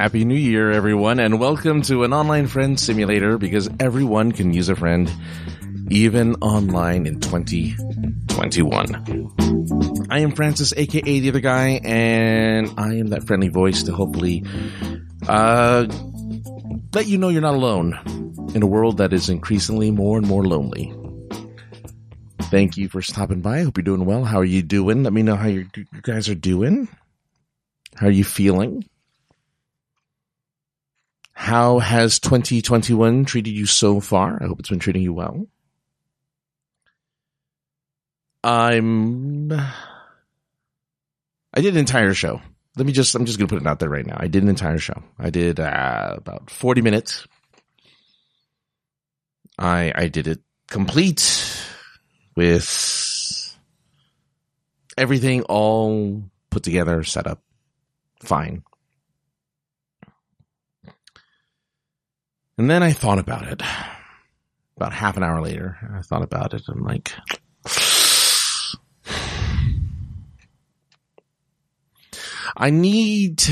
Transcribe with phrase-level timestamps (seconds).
[0.00, 4.70] Happy New Year, everyone, and welcome to an online friend simulator because everyone can use
[4.70, 5.12] a friend,
[5.90, 10.06] even online in 2021.
[10.08, 14.42] I am Francis, aka the other guy, and I am that friendly voice to hopefully,
[15.28, 15.86] uh,
[16.94, 17.92] let you know you're not alone
[18.54, 20.94] in a world that is increasingly more and more lonely.
[22.44, 23.58] Thank you for stopping by.
[23.58, 24.24] I hope you're doing well.
[24.24, 25.02] How are you doing?
[25.02, 25.66] Let me know how you
[26.00, 26.88] guys are doing.
[27.96, 28.86] How are you feeling?
[31.40, 34.38] How has 2021 treated you so far?
[34.42, 35.46] I hope it's been treating you well.
[38.44, 39.50] I'm.
[39.50, 39.62] I
[41.62, 42.42] did an entire show.
[42.76, 44.18] Let me just, I'm just going to put it out there right now.
[44.20, 45.02] I did an entire show.
[45.18, 47.26] I did uh, about 40 minutes.
[49.58, 51.64] I, I did it complete
[52.36, 53.56] with
[54.98, 57.42] everything all put together, set up,
[58.22, 58.62] fine.
[62.60, 63.62] And then I thought about it.
[64.76, 66.60] About half an hour later, I thought about it.
[66.68, 67.10] I'm like,
[72.54, 73.42] I need,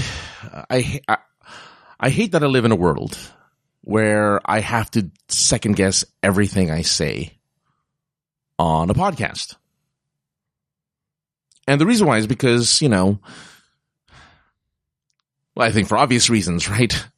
[0.69, 1.17] I, I,
[1.99, 3.17] I hate that I live in a world
[3.81, 7.39] where I have to second guess everything I say
[8.59, 9.57] on a podcast.
[11.67, 13.21] And the reason why is because, you know,
[15.57, 17.09] well, I think for obvious reasons, right?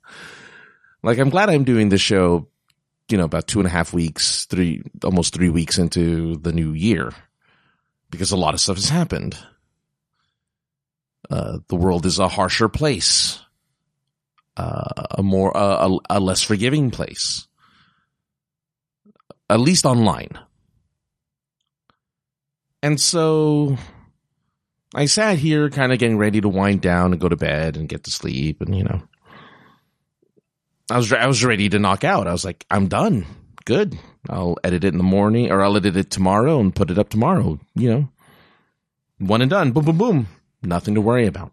[1.03, 2.48] Like, I'm glad I'm doing this show,
[3.09, 6.73] you know, about two and a half weeks, three, almost three weeks into the new
[6.73, 7.12] year
[8.11, 9.37] because a lot of stuff has happened.
[11.31, 13.41] Uh, the world is a harsher place,
[14.57, 17.47] uh, a more, uh, a, a less forgiving place,
[19.48, 20.39] at least online.
[22.83, 23.77] And so
[24.95, 27.89] I sat here kind of getting ready to wind down and go to bed and
[27.89, 29.03] get to sleep and, you know,
[30.90, 32.27] I was, I was ready to knock out.
[32.27, 33.27] I was like, I'm done.
[33.64, 33.98] Good.
[34.28, 37.08] I'll edit it in the morning or I'll edit it tomorrow and put it up
[37.08, 38.08] tomorrow, you know,
[39.18, 39.73] one and done.
[39.73, 40.27] Boom, boom, boom.
[40.62, 41.52] Nothing to worry about.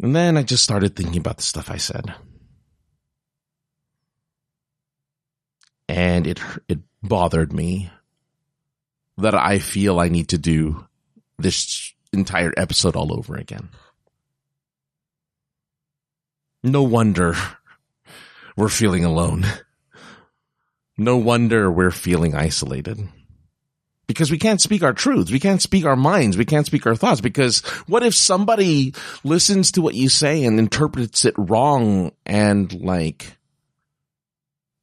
[0.00, 2.14] And then I just started thinking about the stuff I said.
[5.88, 7.90] And it, it bothered me
[9.18, 10.86] that I feel I need to do
[11.38, 13.68] this entire episode all over again.
[16.62, 17.34] No wonder
[18.56, 19.44] we're feeling alone.
[20.96, 23.08] No wonder we're feeling isolated.
[24.06, 25.30] Because we can't speak our truths.
[25.30, 26.36] We can't speak our minds.
[26.36, 27.20] We can't speak our thoughts.
[27.20, 33.38] Because what if somebody listens to what you say and interprets it wrong and like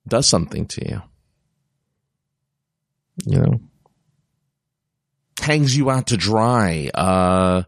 [0.08, 1.02] does something to you?
[3.26, 3.60] You know?
[5.50, 7.64] hangs you out to dry, uh,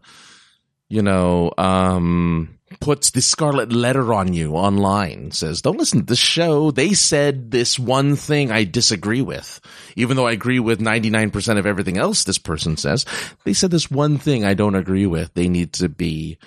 [0.88, 6.18] you know, um, puts the scarlet letter on you online, says, don't listen to this
[6.18, 6.70] show.
[6.70, 9.60] They said this one thing I disagree with.
[9.96, 13.04] Even though I agree with 99% of everything else this person says,
[13.44, 15.32] they said this one thing I don't agree with.
[15.34, 16.38] They need to be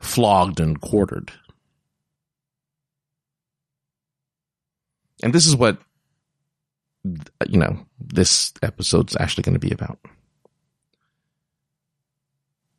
[0.00, 1.32] flogged and quartered.
[5.22, 5.78] And this is what,
[7.48, 9.98] you know, this episode's actually going to be about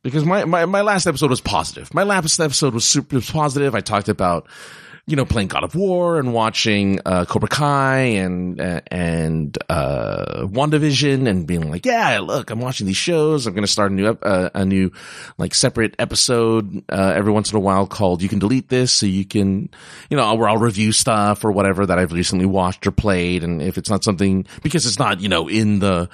[0.06, 1.92] because my, my, my last episode was positive.
[1.92, 3.74] My last episode was super positive.
[3.74, 4.46] I talked about,
[5.08, 11.28] you know, playing God of War and watching, uh, Cobra Kai and, and, uh, WandaVision
[11.28, 13.46] and being like, yeah, look, I'm watching these shows.
[13.46, 14.90] I'm going to start a new, uh, a new,
[15.38, 19.06] like separate episode, uh, every once in a while called You Can Delete This so
[19.06, 19.70] you can,
[20.10, 23.44] you know, where I'll review stuff or whatever that I've recently watched or played.
[23.44, 26.08] And if it's not something, because it's not, you know, in the,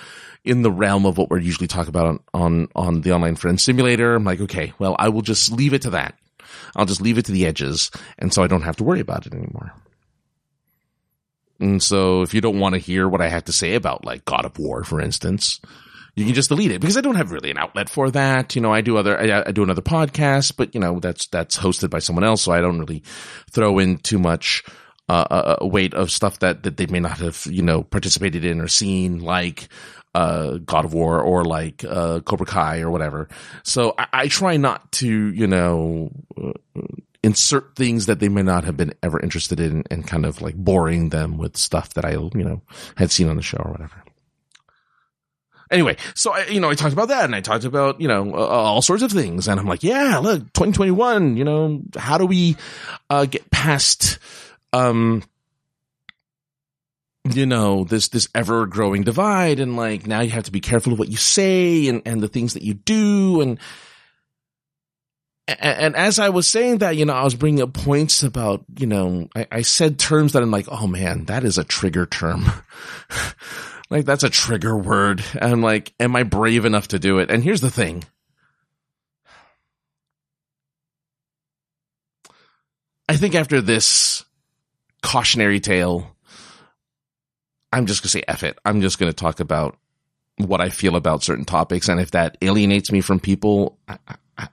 [0.44, 3.58] in the realm of what we're usually talking about on, on, on the online friend
[3.58, 4.16] simulator.
[4.16, 6.14] I'm like, okay, well, I will just leave it to that.
[6.76, 7.90] I'll just leave it to the edges.
[8.18, 9.72] And so I don't have to worry about it anymore.
[11.60, 14.24] And so if you don't want to hear what I have to say about like
[14.24, 15.60] God of War, for instance,
[16.16, 18.54] you can just delete it because I don't have really an outlet for that.
[18.56, 21.56] You know, I do other, I, I do another podcast, but you know, that's, that's
[21.56, 22.42] hosted by someone else.
[22.42, 23.02] So I don't really
[23.50, 24.64] throw in too much,
[25.08, 28.44] uh, uh, uh, weight of stuff that, that they may not have, you know, participated
[28.44, 29.68] in or seen, like,
[30.14, 33.28] uh, God of War or like, uh, Cobra Kai or whatever.
[33.62, 36.52] So I, I try not to, you know, uh,
[37.22, 40.56] insert things that they may not have been ever interested in and kind of like
[40.56, 42.62] boring them with stuff that I, you know,
[42.96, 44.02] had seen on the show or whatever.
[45.70, 48.34] Anyway, so I, you know, I talked about that and I talked about, you know,
[48.34, 49.48] uh, all sorts of things.
[49.48, 52.56] And I'm like, yeah, look, 2021, you know, how do we,
[53.08, 54.18] uh, get past,
[54.74, 55.22] um,
[57.24, 60.92] you know, this, this ever growing divide and like now you have to be careful
[60.92, 63.58] of what you say and, and the things that you do and,
[65.48, 68.86] and as I was saying that, you know, I was bringing up points about, you
[68.86, 72.44] know, I, I said terms that I'm like, oh man, that is a trigger term.
[73.90, 75.22] like that's a trigger word.
[75.34, 77.30] And I'm like, am I brave enough to do it?
[77.30, 78.04] And here's the thing.
[83.08, 84.24] I think after this
[85.02, 86.16] cautionary tale,
[87.72, 88.58] I'm just gonna say F it.
[88.64, 89.78] I'm just gonna talk about
[90.36, 91.88] what I feel about certain topics.
[91.88, 93.98] And if that alienates me from people, I,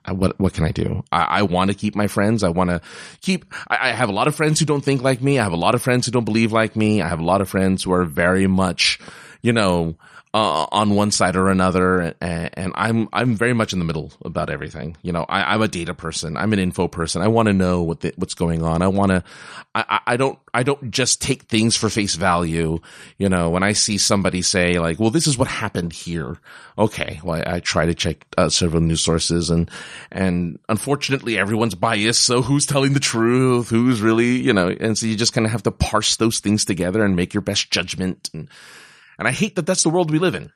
[0.04, 1.02] I, what what can I do?
[1.10, 2.44] I, I want to keep my friends.
[2.44, 2.80] I want to
[3.20, 3.46] keep.
[3.68, 5.38] I, I, have a lot of friends who don't think like me.
[5.38, 7.02] I have a lot of friends who don't believe like me.
[7.02, 9.00] I have a lot of friends who are very much,
[9.42, 9.96] you know,
[10.32, 14.12] uh, on one side or another, and, and, I'm I'm very much in the middle
[14.24, 14.96] about everything.
[15.02, 16.36] You know, I, am a data person.
[16.36, 17.20] I'm an info person.
[17.20, 18.80] I want to know what the, what's going on.
[18.80, 19.24] I want to.
[19.74, 22.78] I, I don't I don't just take things for face value.
[23.18, 26.38] You know, when I see somebody say like, "Well, this is what happened here,"
[26.78, 29.68] okay, well, I, I try to check uh, several news sources, and
[30.12, 32.22] and unfortunately, everyone's biased.
[32.22, 33.68] So who's telling the truth?
[33.68, 34.68] Who's really you know?
[34.68, 37.40] And so you just kind of have to parse those things together and make your
[37.40, 38.48] best judgment and
[39.20, 40.50] and I hate that that's the world we live in.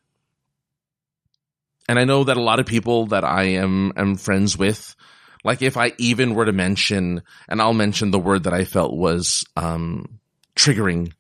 [1.87, 4.97] And I know that a lot of people that I am, am friends with,
[5.45, 8.95] like if I even were to mention, and I'll mention the word that I felt
[8.97, 10.19] was, um,
[10.57, 11.13] triggering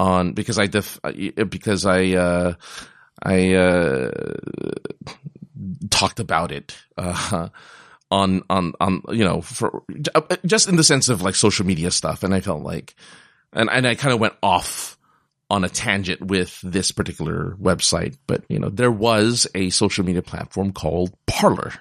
[0.00, 0.98] on, because I def,
[1.48, 2.54] because I, uh,
[3.22, 4.10] I, uh,
[5.90, 7.50] talked about it, uh,
[8.10, 9.84] on, on, on, you know, for,
[10.44, 12.24] just in the sense of like social media stuff.
[12.24, 12.96] And I felt like,
[13.52, 14.98] and, and I kind of went off
[15.52, 20.22] on a tangent with this particular website, but you know, there was a social media
[20.22, 21.74] platform called Parler.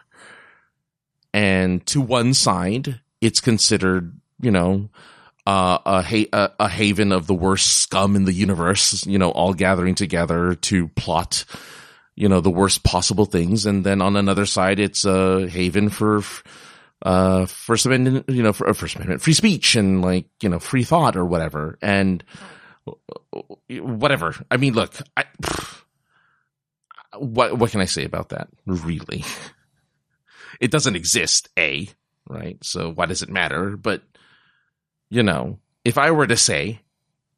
[1.33, 4.89] And to one side, it's considered, you know,
[5.47, 9.53] uh, a, ha- a, haven of the worst scum in the universe, you know, all
[9.53, 11.45] gathering together to plot,
[12.13, 13.65] you know, the worst possible things.
[13.65, 16.23] And then on another side, it's a haven for,
[17.03, 20.59] uh, First Amendment, you know, for, uh, First Amendment free speech and like, you know,
[20.59, 21.77] free thought or whatever.
[21.81, 22.21] And,
[23.69, 24.35] whatever.
[24.49, 25.25] I mean, look, I,
[27.17, 28.49] what what can I say about that?
[28.65, 29.23] Really,
[30.59, 31.49] it doesn't exist.
[31.57, 31.89] A
[32.27, 32.57] right.
[32.63, 33.77] So why does it matter?
[33.77, 34.03] But
[35.09, 36.81] you know, if I were to say,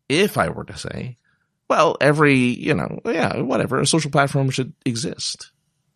[0.10, 1.18] if I were to say,
[1.70, 5.52] well, every you know, yeah, whatever, a social platform should exist.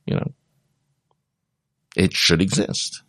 [0.05, 0.31] You know,
[1.95, 3.03] it should exist.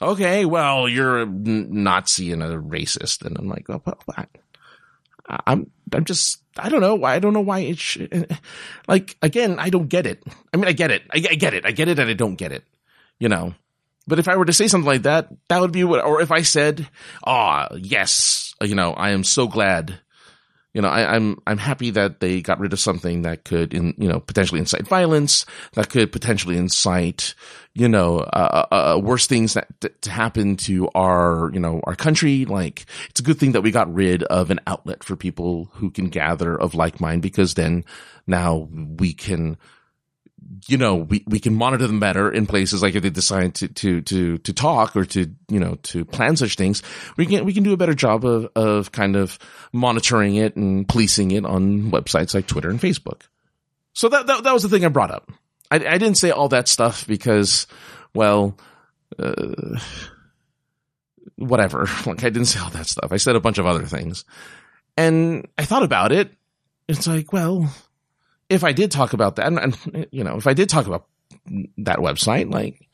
[0.00, 4.28] Okay, well, you're a Nazi and a racist, and I'm like, well, what?
[5.28, 6.94] I'm, I'm just, I don't know.
[6.94, 8.38] Why I don't know why it should,
[8.88, 10.22] like, again, I don't get it.
[10.52, 11.02] I mean, I get it.
[11.10, 11.66] I, I get it.
[11.66, 12.64] I get it and I don't get it,
[13.18, 13.54] you know,
[14.06, 16.30] but if I were to say something like that, that would be what, or if
[16.30, 16.88] I said,
[17.24, 19.98] ah, oh, yes, you know, I am so glad
[20.76, 23.72] you know, I, am I'm, I'm happy that they got rid of something that could,
[23.72, 27.34] in, you know, potentially incite violence, that could potentially incite,
[27.72, 29.68] you know, uh, uh, uh, worse things that,
[30.02, 32.44] to happen to our, you know, our country.
[32.44, 35.90] Like, it's a good thing that we got rid of an outlet for people who
[35.90, 37.82] can gather of like mind because then
[38.26, 39.56] now we can
[40.66, 43.68] you know, we, we can monitor them better in places like if they decide to,
[43.68, 46.82] to, to, to talk or to, you know, to plan such things,
[47.16, 49.38] we can, we can do a better job of, of kind of
[49.72, 53.22] monitoring it and policing it on websites like Twitter and Facebook.
[53.92, 55.30] So that, that, that was the thing I brought up.
[55.70, 57.66] I, I didn't say all that stuff because,
[58.14, 58.56] well,
[59.18, 59.78] uh,
[61.36, 61.88] whatever.
[62.06, 63.10] Like I didn't say all that stuff.
[63.10, 64.24] I said a bunch of other things
[64.96, 66.32] and I thought about it.
[66.88, 67.72] It's like, well,
[68.48, 71.06] if I did talk about that, and, and, you know, if I did talk about
[71.78, 72.88] that website, like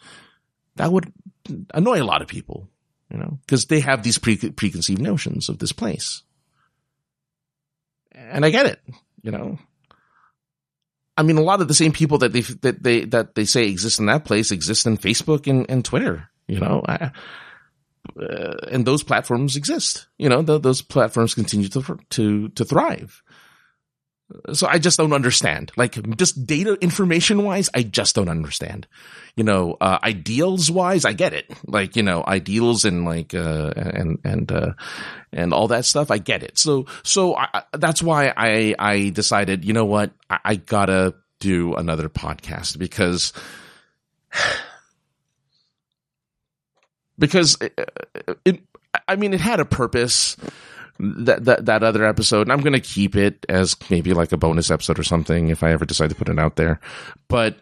[0.77, 1.13] that would
[1.75, 2.69] annoy a lot of people,
[3.11, 6.23] you know, because they have these pre- preconceived notions of this place.
[8.13, 8.81] And I get it,
[9.23, 9.59] you know.
[11.17, 13.69] I mean, a lot of the same people that they that they that they say
[13.69, 16.29] exist in that place exist in Facebook and, and Twitter.
[16.47, 17.11] You know, I,
[18.19, 20.07] uh, and those platforms exist.
[20.19, 23.23] You know, the, those platforms continue to to to thrive.
[24.53, 25.73] So I just don't understand.
[25.77, 28.87] Like just data information wise, I just don't understand.
[29.37, 31.51] You know, uh, ideals wise, I get it.
[31.67, 34.73] Like, you know, ideals and like, uh, and, and, uh,
[35.33, 36.59] and all that stuff, I get it.
[36.59, 41.75] So, so I, that's why I, I decided, you know what, I, I gotta do
[41.75, 43.33] another podcast because,
[47.19, 47.91] because it,
[48.45, 48.61] it,
[49.09, 50.37] I mean, it had a purpose
[50.99, 54.37] that that that other episode, and I'm going to keep it as maybe like a
[54.37, 56.81] bonus episode or something if I ever decide to put it out there.
[57.29, 57.57] But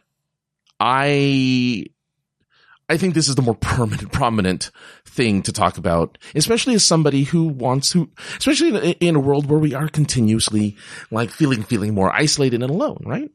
[0.78, 1.86] I
[2.90, 4.72] I think this is the more permanent, prominent
[5.04, 9.48] thing to talk about, especially as somebody who wants to, especially in, in a world
[9.48, 10.76] where we are continuously
[11.12, 13.30] like feeling, feeling more isolated and alone, right?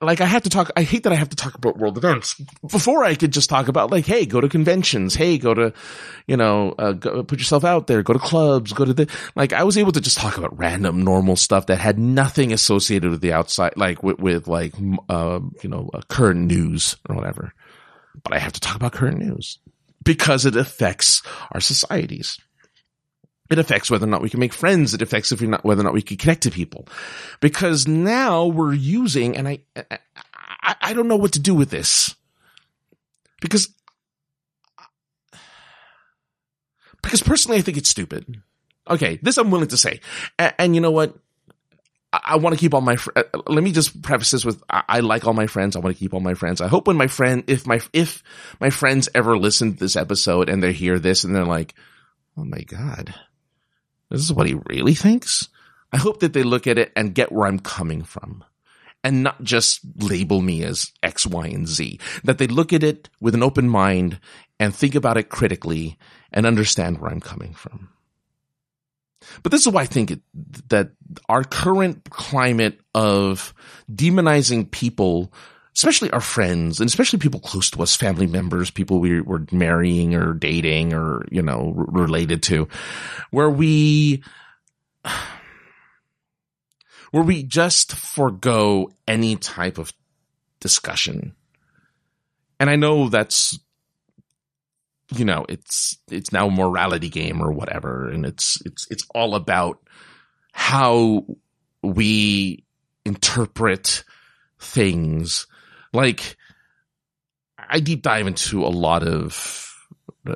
[0.00, 0.70] Like I have to talk.
[0.76, 2.40] I hate that I have to talk about world events
[2.70, 5.14] before I could just talk about like, hey, go to conventions.
[5.14, 5.74] Hey, go to,
[6.26, 8.02] you know, uh, go, put yourself out there.
[8.02, 8.72] Go to clubs.
[8.72, 9.52] Go to the like.
[9.52, 13.20] I was able to just talk about random normal stuff that had nothing associated with
[13.20, 14.74] the outside, like with, with like,
[15.08, 17.52] uh, you know, uh, current news or whatever.
[18.22, 19.58] But I have to talk about current news
[20.04, 22.38] because it affects our societies.
[23.48, 24.92] It affects whether or not we can make friends.
[24.92, 26.88] It affects if you're not, whether or not we can connect to people.
[27.40, 32.14] Because now we're using, and I, I, I don't know what to do with this.
[33.40, 33.68] Because,
[37.02, 38.42] because personally I think it's stupid.
[38.88, 40.00] Okay, this I'm willing to say.
[40.38, 41.16] And, and you know what?
[42.12, 44.62] I, I want to keep all my, fr- uh, let me just preface this with,
[44.68, 45.76] I, I like all my friends.
[45.76, 46.60] I want to keep all my friends.
[46.60, 48.22] I hope when my friend, if my, if
[48.60, 51.74] my friends ever listen to this episode and they hear this and they're like,
[52.36, 53.14] oh my God,
[54.10, 55.48] this is what he really thinks.
[55.92, 58.44] I hope that they look at it and get where I'm coming from
[59.04, 62.00] and not just label me as X, Y, and Z.
[62.24, 64.18] That they look at it with an open mind
[64.58, 65.98] and think about it critically
[66.32, 67.90] and understand where I'm coming from.
[69.42, 70.20] But this is why I think it,
[70.68, 70.90] that
[71.28, 73.54] our current climate of
[73.90, 75.32] demonizing people
[75.76, 80.14] especially our friends and especially people close to us, family members, people we were marrying
[80.14, 82.66] or dating or, you know, r- related to,
[83.30, 84.22] where we,
[87.10, 89.92] where we just forego any type of
[90.60, 91.34] discussion.
[92.58, 93.58] And I know that's,
[95.14, 98.08] you know, it's, it's now a morality game or whatever.
[98.08, 99.78] And it's, it's, it's all about
[100.52, 101.26] how
[101.82, 102.64] we
[103.04, 104.04] interpret
[104.58, 105.46] things
[105.96, 106.36] like
[107.58, 109.62] I deep dive into a lot of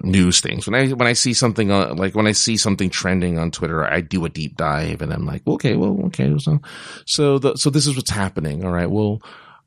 [0.02, 0.66] news things.
[0.66, 3.84] When I when I see something uh, like when I see something trending on Twitter,
[3.84, 6.60] I do a deep dive and I'm like, okay, well, okay, so
[7.06, 8.64] so the, so this is what's happening.
[8.64, 9.22] All right, well.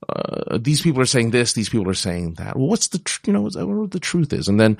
[0.09, 2.57] Uh, these people are saying this, these people are saying that.
[2.57, 4.49] Well, what's the, tr- you know, what's, what the truth is?
[4.49, 4.77] And then,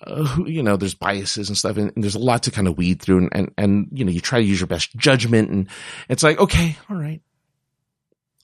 [0.00, 2.66] uh, who, you know, there's biases and stuff and, and, there's a lot to kind
[2.66, 5.50] of weed through and, and, and, you know, you try to use your best judgment
[5.50, 5.68] and
[6.08, 7.20] it's like, okay, all right.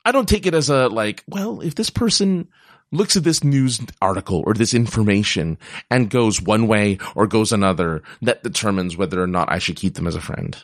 [0.05, 2.49] I don't take it as a like, well, if this person
[2.93, 5.59] looks at this news article or this information
[5.91, 9.95] and goes one way or goes another, that determines whether or not I should keep
[9.95, 10.57] them as a friend.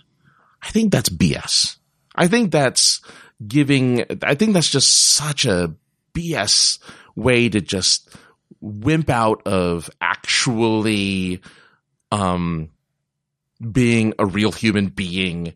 [0.63, 1.77] I think that's BS.
[2.15, 3.01] I think that's
[3.47, 5.75] giving, I think that's just such a
[6.15, 6.79] BS
[7.17, 8.15] way to just
[8.61, 11.41] wimp out of actually,
[12.13, 12.71] um,
[13.73, 15.55] being a real human being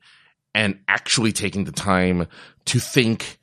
[0.54, 2.26] and actually taking the time
[2.66, 3.38] to think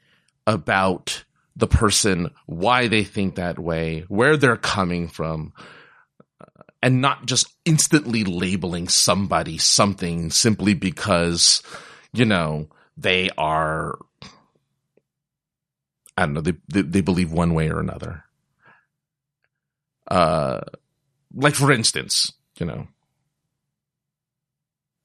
[0.48, 1.24] about
[1.56, 5.54] the person, why they think that way, where they're coming from,
[6.82, 11.62] and not just instantly labeling somebody something simply because,
[12.14, 12.68] you know,
[12.98, 14.00] they are,
[16.18, 18.24] I don't know, they, they, they believe one way or another.
[20.10, 20.62] Uh,
[21.34, 22.88] like for instance, you know,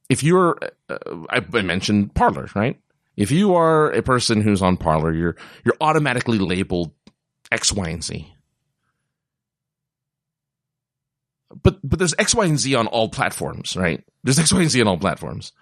[0.09, 2.81] if you're, uh, I mentioned Parler, right?
[3.17, 6.93] If you are a person who's on Parler, you're you're automatically labeled
[7.51, 8.33] X, Y, and Z.
[11.63, 14.05] But but there's X, Y, and Z on all platforms, right?
[14.23, 15.53] There's X, Y, and Z on all platforms.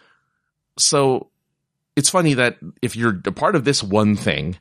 [0.78, 1.30] So
[1.96, 4.58] it's funny that if you're a part of this one thing,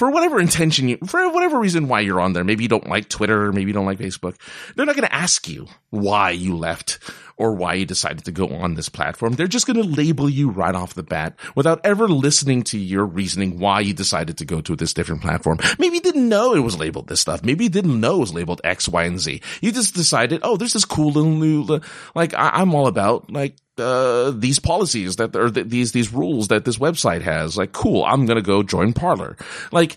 [0.00, 3.10] for whatever intention you, for whatever reason why you're on there, maybe you don't like
[3.10, 4.34] Twitter, maybe you don't like Facebook,
[4.74, 6.98] they're not going to ask you why you left
[7.36, 9.34] or why you decided to go on this platform.
[9.34, 13.04] They're just going to label you right off the bat without ever listening to your
[13.04, 15.58] reasoning why you decided to go to this different platform.
[15.78, 17.44] Maybe you didn't know it was labeled this stuff.
[17.44, 19.42] Maybe you didn't know it was labeled X, Y, and Z.
[19.60, 21.80] You just decided, oh, there's this cool little new,
[22.14, 26.48] like I, am all about like uh, these policies that or th- these these rules
[26.48, 27.56] that this website has.
[27.56, 29.36] Like, cool, I'm gonna go join Parler.
[29.72, 29.96] Like,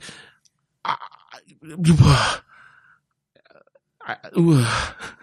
[0.86, 0.98] I,
[4.06, 4.16] I,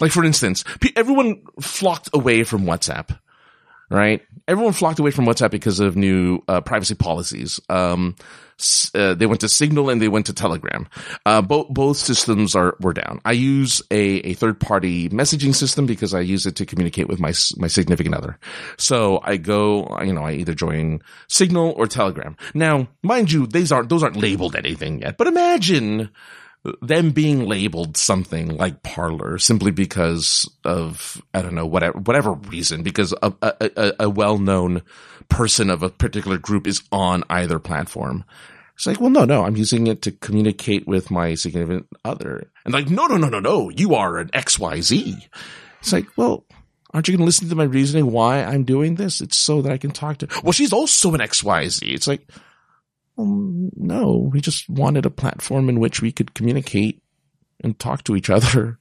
[0.00, 0.64] like for instance,
[0.96, 3.18] everyone flocked away from WhatsApp,
[3.90, 4.22] right?
[4.48, 7.60] Everyone flocked away from WhatsApp because of new uh, privacy policies.
[7.68, 8.16] Um,
[8.94, 10.86] uh, they went to Signal and they went to Telegram.
[11.24, 13.20] Uh, both both systems are were down.
[13.24, 17.20] I use a, a third party messaging system because I use it to communicate with
[17.20, 18.38] my my significant other.
[18.76, 22.36] So I go, you know, I either join Signal or Telegram.
[22.54, 25.16] Now, mind you, these aren't those aren't labeled anything yet.
[25.16, 26.10] But imagine
[26.82, 32.82] them being labeled something like Parler simply because of I don't know whatever whatever reason
[32.82, 34.82] because a, a, a, well known
[35.28, 38.24] person of a particular group is on either platform.
[38.74, 42.50] It's like, well, no, no, I'm using it to communicate with my significant other.
[42.64, 45.28] And like, no, no, no, no, no, you are an XYZ.
[45.80, 46.46] It's like, well,
[46.92, 49.20] aren't you going to listen to my reasoning why I'm doing this?
[49.20, 51.92] It's so that I can talk to, well, she's also an XYZ.
[51.92, 52.26] It's like,
[53.20, 57.02] well, no, we just wanted a platform in which we could communicate
[57.62, 58.78] and talk to each other.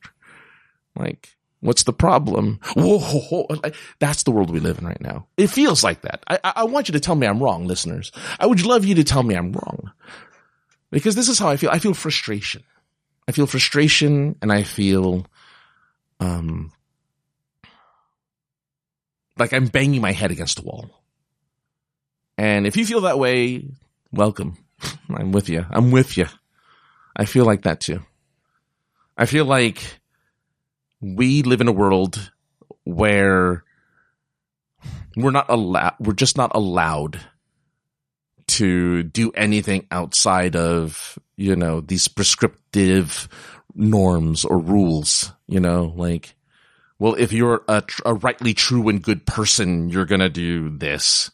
[0.95, 2.59] like, what's the problem?
[2.75, 3.47] Whoa,
[3.99, 5.27] that's the world we live in right now.
[5.37, 6.23] It feels like that.
[6.27, 8.11] I, I want you to tell me I'm wrong, listeners.
[8.39, 9.91] I would love you to tell me I'm wrong.
[10.91, 11.69] Because this is how I feel.
[11.69, 12.63] I feel frustration.
[13.27, 15.27] I feel frustration and I feel,
[16.19, 16.71] um,
[19.37, 20.89] like I'm banging my head against a wall.
[22.39, 23.65] And if you feel that way,
[24.11, 24.57] welcome.
[25.09, 25.65] I'm with you.
[25.69, 26.27] I'm with you.
[27.15, 28.01] I feel like that too.
[29.17, 29.83] I feel like
[31.01, 32.31] we live in a world
[32.83, 33.63] where
[35.15, 37.19] we're not allowed, we're just not allowed
[38.47, 43.27] to do anything outside of, you know, these prescriptive
[43.75, 46.35] norms or rules, you know, like,
[46.97, 51.31] well, if you're a, a rightly true and good person, you're going to do this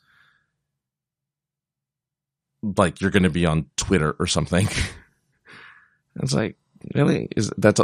[2.77, 4.67] like you're going to be on Twitter or something.
[6.21, 6.55] it's like,
[6.93, 7.27] really?
[7.35, 7.81] Is that's,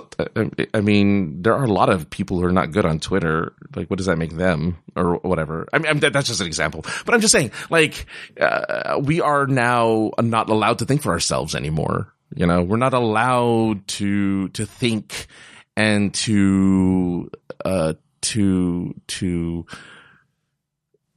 [0.73, 3.53] I mean, there are a lot of people who are not good on Twitter.
[3.75, 5.67] Like, what does that make them or whatever?
[5.73, 8.05] I mean, that's just an example, but I'm just saying, like,
[8.39, 12.13] uh, we are now not allowed to think for ourselves anymore.
[12.35, 15.27] You know, we're not allowed to, to think
[15.75, 17.29] and to,
[17.65, 19.65] uh, to, to,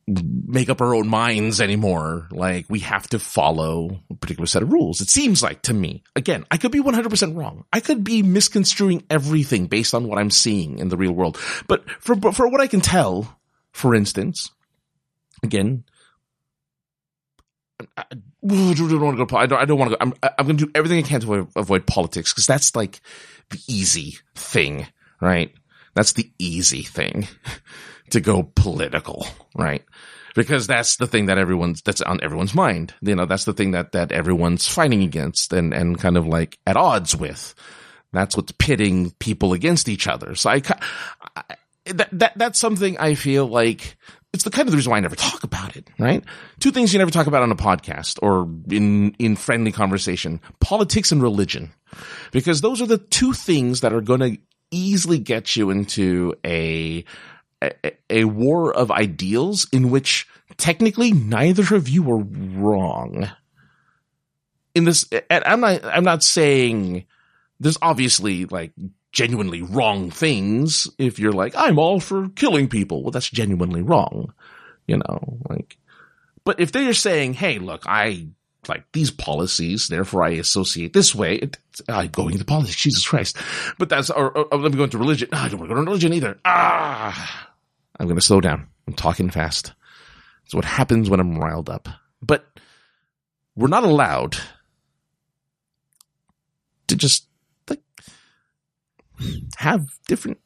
[0.07, 2.29] make up our own minds anymore.
[2.31, 5.01] Like we have to follow a particular set of rules.
[5.01, 6.03] It seems like to me.
[6.15, 7.65] Again, I could be 100% wrong.
[7.73, 11.39] I could be misconstruing everything based on what I'm seeing in the real world.
[11.67, 13.39] But for, for what I can tell,
[13.73, 14.51] for instance,
[15.43, 15.85] again,
[17.97, 18.05] I
[18.45, 19.37] don't want to go.
[19.37, 20.03] I don't, I don't want to go.
[20.03, 23.01] I'm, I'm going to do everything I can to avoid, avoid politics because that's like
[23.51, 24.87] the easy thing,
[25.21, 25.53] right?
[25.95, 27.29] That's the easy thing
[28.11, 29.85] to go political, right?
[30.35, 32.93] Because that's the thing that everyone's, that's on everyone's mind.
[33.01, 36.59] You know, that's the thing that, that everyone's fighting against and, and kind of like
[36.67, 37.55] at odds with.
[38.13, 40.35] That's what's pitting people against each other.
[40.35, 40.63] So I,
[41.37, 43.97] I that, that, that's something I feel like
[44.33, 46.25] it's the kind of the reason why I never talk about it, right?
[46.59, 51.13] Two things you never talk about on a podcast or in, in friendly conversation, politics
[51.13, 51.73] and religion.
[52.33, 54.39] Because those are the two things that are going to
[54.75, 57.05] easily get you into a,
[57.63, 57.73] a,
[58.11, 63.31] a war of ideals in which technically neither of you were wrong.
[64.75, 67.07] In this, I'm not, I'm not saying
[67.61, 68.73] there's obviously like
[69.13, 73.03] genuinely wrong things if you're like, I'm all for killing people.
[73.03, 74.33] Well, that's genuinely wrong,
[74.87, 75.79] you know, like,
[76.45, 78.29] but if they're saying, Hey, look, I
[78.69, 81.49] like these policies, therefore I associate this way.
[81.89, 83.37] I'm going into politics, Jesus Christ.
[83.79, 85.29] But that's, or, or, or let me go into religion.
[85.33, 86.39] No, I don't want to go into religion either.
[86.45, 87.51] Ah,
[87.99, 88.69] I'm going to slow down.
[88.87, 89.73] I'm talking fast.
[90.45, 91.89] That's what happens when I'm riled up.
[92.21, 92.47] But
[93.57, 94.37] we're not allowed
[96.89, 97.27] to just
[97.69, 97.81] like
[99.57, 100.39] have different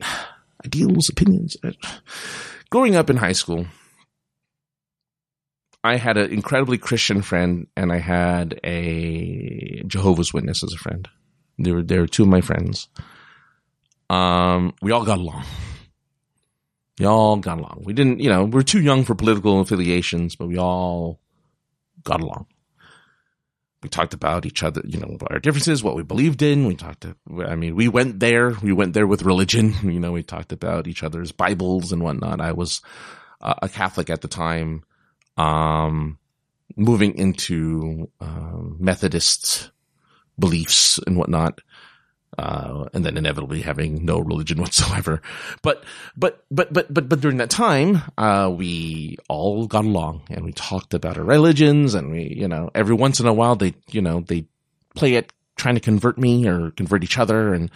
[0.64, 1.56] ideals, opinions.
[2.70, 3.66] Growing up in high school,
[5.82, 11.08] I had an incredibly Christian friend and I had a Jehovah's Witness as a friend.
[11.58, 12.88] They were, they were two of my friends.
[14.10, 15.44] Um, we all got along.
[16.98, 17.82] We all got along.
[17.84, 21.20] We didn't, you know, we are too young for political affiliations, but we all
[22.02, 22.46] got along.
[23.82, 26.66] We talked about each other, you know, our differences, what we believed in.
[26.66, 27.16] We talked to,
[27.46, 28.50] I mean, we went there.
[28.50, 29.74] We went there with religion.
[29.82, 32.42] You know, we talked about each other's Bibles and whatnot.
[32.42, 32.82] I was
[33.40, 34.82] a Catholic at the time,
[35.36, 36.18] um,
[36.76, 39.70] moving into um, Methodist
[40.38, 41.60] beliefs and whatnot
[42.38, 45.20] uh, and then inevitably having no religion whatsoever.
[45.62, 45.84] But,
[46.16, 50.52] but, but, but, but, but during that time, uh, we all got along and we
[50.52, 54.00] talked about our religions and we, you know, every once in a while they, you
[54.00, 54.46] know, they
[54.94, 57.70] play it trying to convert me or convert each other and,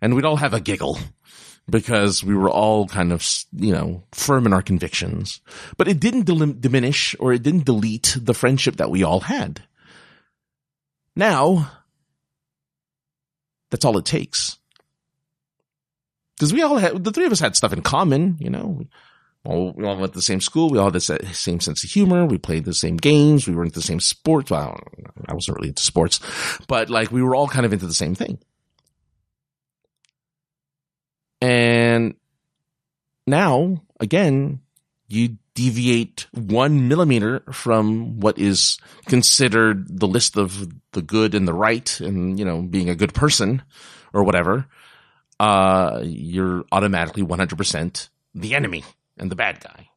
[0.00, 0.98] and we'd all have a giggle
[1.68, 5.40] because we were all kind of, you know, firm in our convictions,
[5.76, 6.24] but it didn't
[6.60, 9.62] diminish or it didn't delete the friendship that we all had.
[11.14, 11.70] Now,
[13.70, 14.58] that's all it takes.
[16.36, 18.84] Because we all had, the three of us had stuff in common, you know.
[19.44, 20.70] We all went to the same school.
[20.70, 21.00] We all had the
[21.32, 22.24] same sense of humor.
[22.26, 23.46] We played the same games.
[23.46, 24.50] We were into the same sports.
[24.50, 24.78] Well,
[25.28, 26.20] I wasn't really into sports,
[26.68, 28.38] but like we were all kind of into the same thing.
[31.42, 32.14] And
[33.26, 34.60] now, again,
[35.08, 41.52] you deviate one millimeter from what is considered the list of the good and the
[41.52, 43.60] right and, you know, being a good person
[44.12, 44.66] or whatever,
[45.40, 48.84] uh, you're automatically 100% the enemy
[49.18, 49.88] and the bad guy.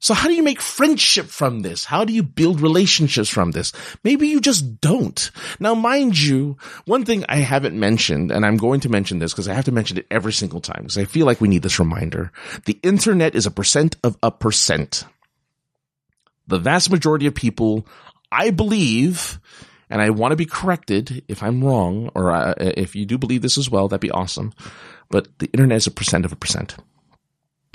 [0.00, 1.84] So how do you make friendship from this?
[1.84, 3.72] How do you build relationships from this?
[4.02, 5.30] Maybe you just don't.
[5.60, 9.46] Now, mind you, one thing I haven't mentioned, and I'm going to mention this because
[9.46, 11.78] I have to mention it every single time because I feel like we need this
[11.78, 12.32] reminder.
[12.64, 15.04] The internet is a percent of a percent.
[16.46, 17.86] The vast majority of people,
[18.32, 19.38] I believe,
[19.90, 23.42] and I want to be corrected if I'm wrong, or uh, if you do believe
[23.42, 24.54] this as well, that'd be awesome.
[25.10, 26.76] But the internet is a percent of a percent.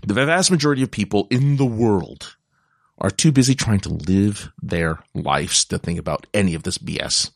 [0.05, 2.35] The vast majority of people in the world
[2.99, 7.31] are too busy trying to live their lives to think about any of this BS.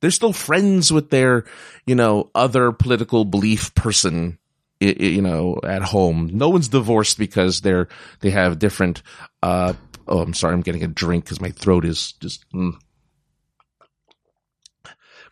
[0.00, 1.44] They're still friends with their,
[1.86, 4.38] you know, other political belief person,
[4.78, 6.28] you know, at home.
[6.32, 7.88] No one's divorced because they're,
[8.20, 9.02] they have different,
[9.42, 9.72] uh,
[10.06, 12.74] oh, I'm sorry, I'm getting a drink because my throat is just, mm.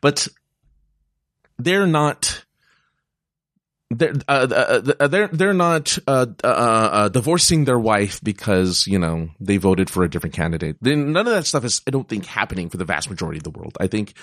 [0.01, 0.29] but
[1.59, 2.40] they're not,
[3.91, 8.99] they're uh, uh, uh, they're they're not uh, uh, uh, divorcing their wife because you
[8.99, 10.77] know they voted for a different candidate.
[10.81, 13.51] None of that stuff is I don't think happening for the vast majority of the
[13.51, 13.77] world.
[13.81, 14.15] I think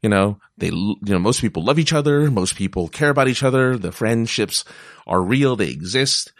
[0.00, 2.30] you know they you know most people love each other.
[2.30, 3.76] Most people care about each other.
[3.76, 4.64] The friendships
[5.06, 5.56] are real.
[5.56, 6.32] They exist.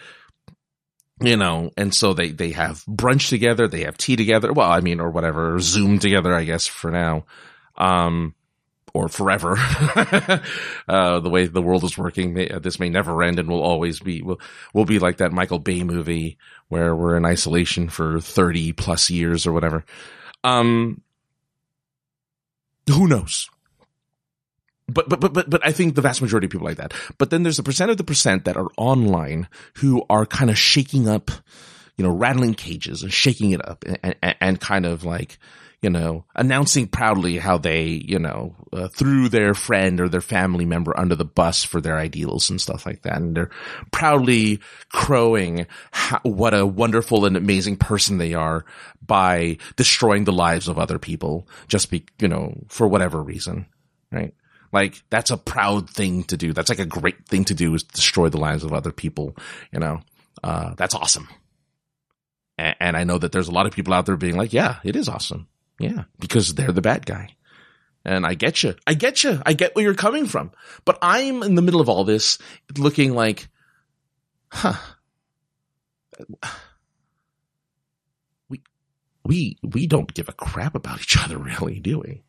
[1.21, 3.67] You know, and so they they have brunch together.
[3.67, 4.53] They have tea together.
[4.53, 6.33] Well, I mean, or whatever, Zoom together.
[6.33, 7.25] I guess for now.
[7.77, 8.35] Um,
[8.97, 9.57] or forever.
[10.89, 13.63] uh, the way the world is working, may, uh, this may never end and will
[13.63, 14.41] always be, will,
[14.73, 19.47] will be like that Michael Bay movie where we're in isolation for 30 plus years
[19.47, 19.85] or whatever.
[20.45, 21.03] Um,
[22.89, 23.51] who knows?
[24.89, 26.95] But, but, but, but, but I think the vast majority of people like that.
[27.19, 30.57] But then there's a percent of the percent that are online who are kind of
[30.57, 31.31] shaking up,
[31.99, 35.39] you know, rattling cages and shaking it up and, and, and kind of like,
[35.87, 40.65] you know, announcing proudly how they, you know, uh, threw their friend or their family
[40.65, 43.19] member under the bus for their ideals and stuff like that.
[43.19, 43.51] And they're
[43.93, 44.59] proudly
[44.91, 48.65] crowing how, what a wonderful and amazing person they are
[49.01, 53.67] by destroying the lives of other people just be, you know, for whatever reason,
[54.11, 54.35] right?
[54.73, 56.53] Like that's a proud thing to do.
[56.53, 59.37] That's like a great thing to do is destroy the lives of other people,
[59.71, 60.01] you know.
[60.43, 61.29] Uh, that's awesome.
[62.59, 64.81] And, and I know that there's a lot of people out there being like, yeah,
[64.83, 65.47] it is awesome
[65.79, 67.37] yeah, because they're the bad guy.
[68.05, 68.77] And I get you.
[68.87, 69.43] I get you.
[69.45, 70.53] I get where you're coming from.
[70.85, 72.39] But I'm in the middle of all this
[72.79, 73.49] looking like,
[74.53, 74.75] huh.
[78.49, 78.63] We,
[79.25, 82.23] we, we don't give a crap about each other really, do we?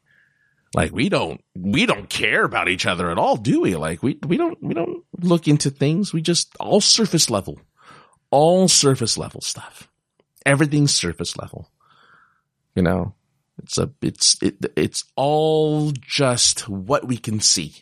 [0.73, 3.75] Like we don't, we don't care about each other at all, do we?
[3.75, 6.11] Like we, we don't, we don't look into things.
[6.11, 7.61] We just all surface level,
[8.31, 9.87] all surface level stuff.
[10.43, 11.69] Everything's surface level.
[12.75, 13.13] You know,
[13.61, 17.75] it's a, it's, it, it's all just what we can see.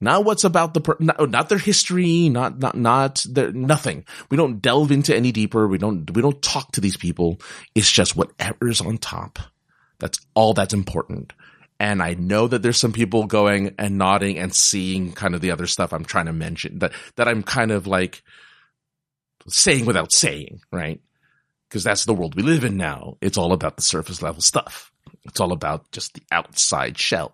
[0.00, 4.04] Not what's about the, per- not, not, their history, not, not, not their, nothing.
[4.30, 5.66] We don't delve into any deeper.
[5.66, 7.40] We don't, we don't talk to these people.
[7.74, 9.40] It's just whatever's on top.
[9.98, 11.32] That's all that's important.
[11.80, 15.50] And I know that there's some people going and nodding and seeing kind of the
[15.50, 18.22] other stuff I'm trying to mention that, that I'm kind of like
[19.48, 21.00] saying without saying, right?
[21.68, 23.16] Because that's the world we live in now.
[23.20, 24.92] It's all about the surface level stuff.
[25.24, 27.32] It's all about just the outside shell.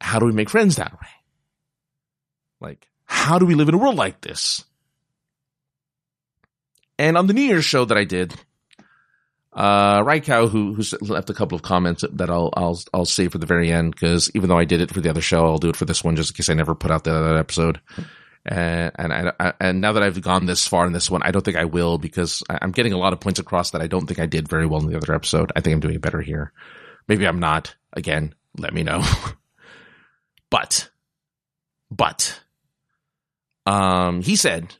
[0.00, 1.08] How do we make friends that way?
[2.60, 4.64] Like, how do we live in a world like this?
[6.98, 8.34] And on the New Year's show that I did,
[9.52, 13.38] uh, Raikau, who, who left a couple of comments that I'll, I'll, I'll save for
[13.38, 15.68] the very end, because even though I did it for the other show, I'll do
[15.68, 17.80] it for this one just in case I never put out the other episode.
[18.46, 21.30] And, and I, I, and now that I've gone this far in this one, I
[21.30, 24.06] don't think I will because I'm getting a lot of points across that I don't
[24.06, 25.50] think I did very well in the other episode.
[25.56, 26.52] I think I'm doing better here.
[27.08, 27.74] Maybe I'm not.
[27.94, 29.02] Again, let me know.
[30.50, 30.90] but,
[31.90, 32.38] but,
[33.66, 34.74] um, he said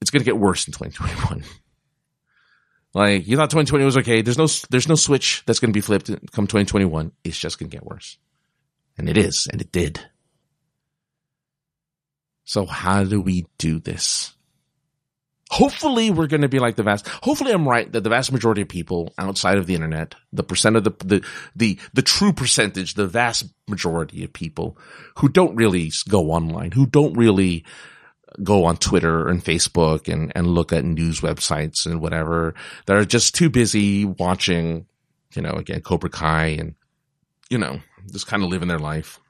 [0.00, 1.44] it's going to get worse in 2021.
[2.96, 4.22] Like you thought 2020 was okay.
[4.22, 7.10] There's no, there's no switch that's going to be flipped come 2021.
[7.24, 8.18] It's just going to get worse.
[8.96, 10.00] And it is, and it did.
[12.44, 14.34] So how do we do this?
[15.50, 18.62] Hopefully we're going to be like the vast, hopefully I'm right that the vast majority
[18.62, 22.94] of people outside of the internet, the percent of the, the, the, the true percentage,
[22.94, 24.76] the vast majority of people
[25.18, 27.64] who don't really go online, who don't really
[28.42, 32.54] go on Twitter and Facebook and, and look at news websites and whatever,
[32.86, 34.86] that are just too busy watching,
[35.36, 36.74] you know, again, Cobra Kai and,
[37.48, 37.80] you know,
[38.10, 39.20] just kind of living their life.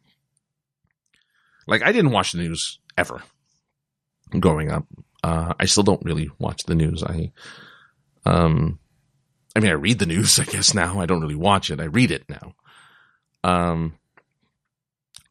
[1.66, 3.22] Like I didn't watch the news ever
[4.40, 4.86] growing up.
[5.22, 7.02] Uh, I still don't really watch the news.
[7.02, 7.32] I,
[8.26, 8.78] um,
[9.56, 11.00] I mean, I read the news, I guess now.
[11.00, 11.80] I don't really watch it.
[11.80, 12.54] I read it now.
[13.42, 13.94] Um,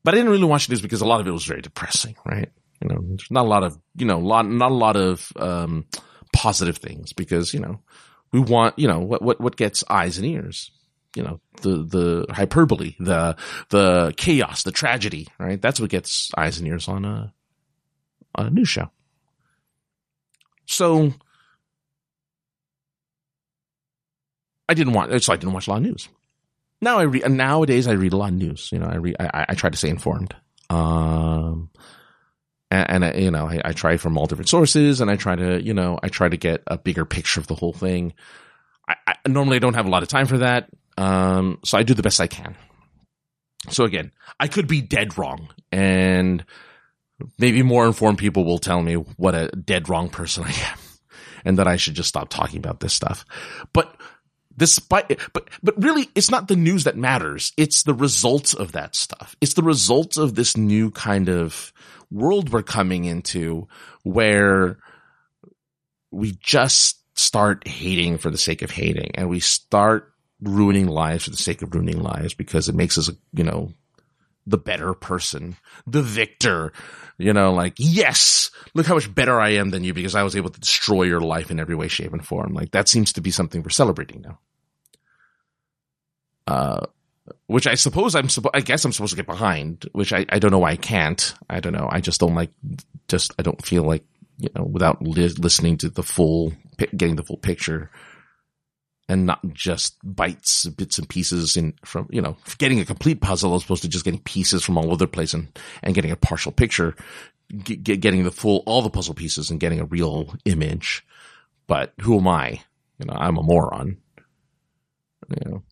[0.03, 2.15] but I didn't really watch the news because a lot of it was very depressing,
[2.25, 2.49] right?
[2.81, 5.85] You know, there's not a lot of, you know, lot, not a lot of, um,
[6.33, 7.79] positive things because, you know,
[8.31, 10.71] we want, you know, what, what, what gets eyes and ears?
[11.15, 13.37] You know, the, the hyperbole, the,
[13.69, 15.61] the chaos, the tragedy, right?
[15.61, 17.33] That's what gets eyes and ears on a,
[18.35, 18.89] on a news show.
[20.65, 21.13] So
[24.67, 26.09] I didn't want, so I didn't watch a lot of news.
[26.81, 28.69] Now I read, nowadays I read a lot of news.
[28.71, 30.35] You know, I read, I, I try to stay informed.
[30.69, 31.69] Um,
[32.71, 35.35] and, and I, you know, I, I, try from all different sources and I try
[35.35, 38.13] to, you know, I try to get a bigger picture of the whole thing.
[38.87, 40.69] I, I normally don't have a lot of time for that.
[40.97, 42.55] Um, so I do the best I can.
[43.69, 46.43] So again, I could be dead wrong and
[47.37, 50.77] maybe more informed people will tell me what a dead wrong person I am
[51.45, 53.25] and that I should just stop talking about this stuff.
[53.73, 53.95] But
[54.55, 57.51] despite, but, but really it's not the news that matters.
[57.57, 59.35] It's the results of that stuff.
[59.41, 61.73] It's the results of this new kind of
[62.11, 63.67] world we're coming into
[64.03, 64.77] where
[66.11, 71.29] we just start hating for the sake of hating and we start ruining lives for
[71.29, 73.73] the sake of ruining lives because it makes us, you know,
[74.45, 75.55] the better person,
[75.87, 76.73] the victor,
[77.17, 80.35] you know, like, yes, look how much better I am than you because I was
[80.35, 82.53] able to destroy your life in every way, shape, and form.
[82.53, 84.39] Like that seems to be something we're celebrating now.
[86.45, 86.85] Uh,
[87.47, 90.39] which I suppose I'm supposed, I guess I'm supposed to get behind, which I, I
[90.39, 91.33] don't know why I can't.
[91.49, 91.87] I don't know.
[91.89, 92.51] I just don't like,
[93.07, 94.03] just, I don't feel like,
[94.39, 97.91] you know, without li- listening to the full, getting the full picture
[99.09, 103.53] and not just bites, bits and pieces in from, you know, getting a complete puzzle
[103.55, 105.47] as opposed to just getting pieces from all over the place and,
[105.81, 106.95] and getting a partial picture,
[107.63, 111.05] get, getting the full, all the puzzle pieces and getting a real image.
[111.67, 112.61] But who am I?
[112.99, 113.97] You know, I'm a moron.
[115.29, 115.63] You know,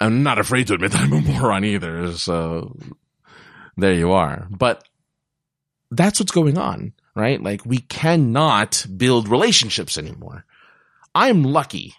[0.00, 2.12] I'm not afraid to admit that I'm a moron either.
[2.12, 2.76] So
[3.76, 4.48] there you are.
[4.50, 4.84] But
[5.90, 7.42] that's what's going on, right?
[7.42, 10.44] Like we cannot build relationships anymore.
[11.14, 11.94] I'm lucky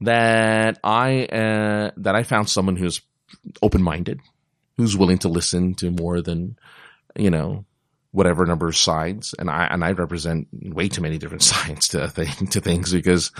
[0.00, 3.02] that I uh, that I found someone who's
[3.62, 4.20] open minded,
[4.76, 6.58] who's willing to listen to more than
[7.16, 7.64] you know
[8.12, 12.08] whatever number of sides, and I and I represent way too many different sides to
[12.08, 13.32] thing, to things because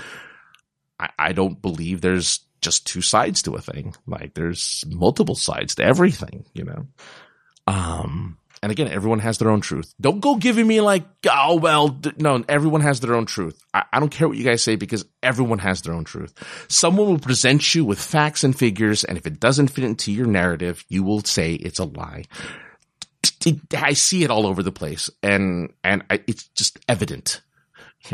[0.99, 3.95] I, I don't believe there's just two sides to a thing.
[4.07, 6.87] Like there's multiple sides to everything, you know?
[7.67, 9.95] Um, and again, everyone has their own truth.
[10.01, 13.63] Don't go giving me like, oh, well, no, everyone has their own truth.
[13.73, 16.35] I, I, don't care what you guys say because everyone has their own truth.
[16.69, 19.03] Someone will present you with facts and figures.
[19.03, 22.25] And if it doesn't fit into your narrative, you will say it's a lie.
[23.75, 27.41] I see it all over the place and, and I, it's just evident.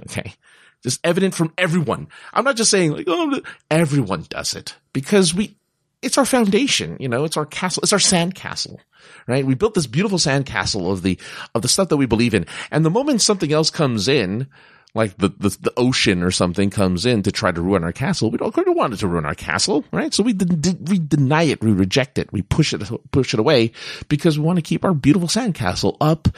[0.00, 0.34] Okay.
[0.82, 2.08] Just evident from everyone.
[2.32, 5.56] I'm not just saying like, oh, everyone does it because we,
[6.02, 8.80] it's our foundation, you know, it's our castle, it's our sand castle,
[9.26, 9.46] right?
[9.46, 11.18] We built this beautiful sand castle of the,
[11.54, 12.46] of the stuff that we believe in.
[12.70, 14.46] And the moment something else comes in,
[14.94, 18.30] like the, the, the ocean or something comes in to try to ruin our castle,
[18.30, 20.14] we don't, we don't want it to ruin our castle, right?
[20.14, 23.72] So we, we deny it, we reject it, we push it, push it away
[24.08, 26.28] because we want to keep our beautiful sand castle up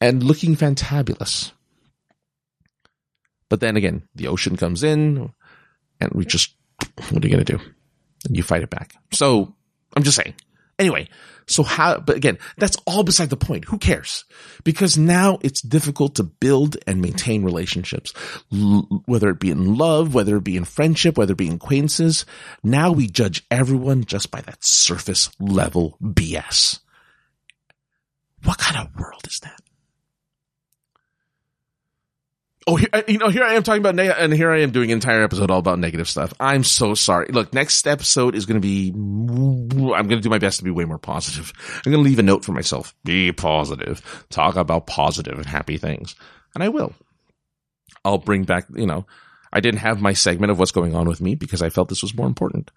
[0.00, 1.52] and looking fantabulous.
[3.48, 5.32] But then again, the ocean comes in
[6.00, 6.54] and we just,
[7.10, 7.62] what are you going to do?
[8.26, 8.94] And you fight it back.
[9.12, 9.54] So
[9.96, 10.34] I'm just saying.
[10.78, 11.08] Anyway,
[11.46, 13.64] so how, but again, that's all beside the point.
[13.64, 14.24] Who cares?
[14.64, 18.12] Because now it's difficult to build and maintain relationships,
[18.52, 21.54] L- whether it be in love, whether it be in friendship, whether it be in
[21.54, 22.24] acquaintances.
[22.62, 26.80] Now we judge everyone just by that surface level BS.
[28.44, 29.60] What kind of world is that?
[32.66, 34.72] Oh, here, uh, you know, here I am talking about, neg- and here I am
[34.72, 36.34] doing an entire episode all about negative stuff.
[36.38, 37.28] I'm so sorry.
[37.30, 40.70] Look, next episode is going to be, I'm going to do my best to be
[40.70, 41.52] way more positive.
[41.76, 42.94] I'm going to leave a note for myself.
[43.04, 44.26] Be positive.
[44.28, 46.14] Talk about positive and happy things.
[46.54, 46.92] And I will.
[48.04, 49.06] I'll bring back, you know,
[49.50, 52.02] I didn't have my segment of what's going on with me because I felt this
[52.02, 52.70] was more important.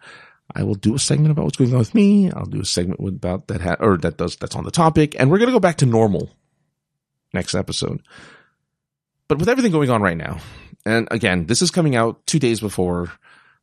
[0.56, 2.32] I will do a segment about what's going on with me.
[2.32, 5.16] I'll do a segment about that, ha- or that does, that's on the topic.
[5.20, 6.30] And we're going to go back to normal
[7.34, 8.02] next episode.
[9.32, 10.40] But with everything going on right now,
[10.86, 13.14] and again, this is coming out two days before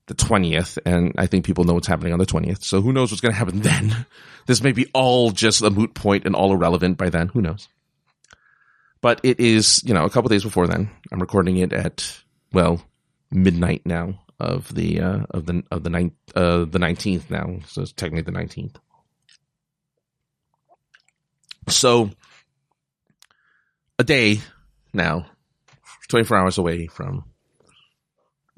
[0.07, 2.63] the 20th, and I think people know what's happening on the 20th.
[2.63, 4.07] So who knows what's going to happen then?
[4.47, 7.29] This may be all just a moot point and all irrelevant by then.
[7.29, 7.69] Who knows?
[9.03, 10.89] But it is, you know, a couple days before then.
[11.13, 12.19] I'm recording it at,
[12.51, 12.83] well,
[13.31, 17.59] midnight now of the, uh, of the, of the ninth, uh, the 19th now.
[17.67, 18.77] So it's technically the 19th.
[21.69, 22.11] So
[23.99, 24.41] a day
[24.95, 25.27] now
[26.09, 27.25] 24 hours away from,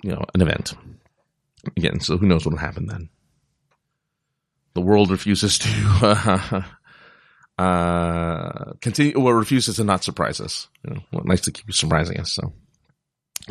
[0.03, 0.75] you know, an event.
[1.77, 3.11] Again, so who knows what will happen then.
[4.75, 5.69] The world refuses to,
[6.03, 6.63] uh,
[7.63, 10.69] uh, continue or refuses to not surprise us.
[10.85, 12.33] You know, well, to keep surprising us.
[12.33, 12.53] So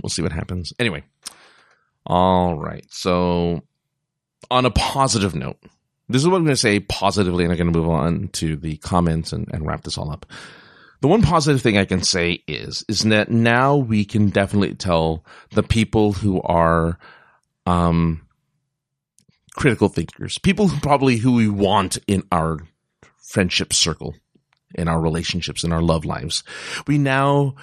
[0.02, 0.74] we'll see what happens.
[0.80, 1.04] Anyway,
[2.06, 2.86] all right.
[2.90, 3.62] So
[4.50, 5.58] on a positive note,
[6.08, 8.56] this is what I'm going to say positively, and I'm going to move on to
[8.56, 10.26] the comments and, and wrap this all up.
[11.02, 15.24] The one positive thing I can say is, is that now we can definitely tell
[15.52, 17.00] the people who are,
[17.66, 18.28] um,
[19.56, 22.60] critical thinkers, people who probably who we want in our
[23.18, 24.16] friendship circle,
[24.76, 26.44] in our relationships, in our love lives.
[26.88, 27.56] We now,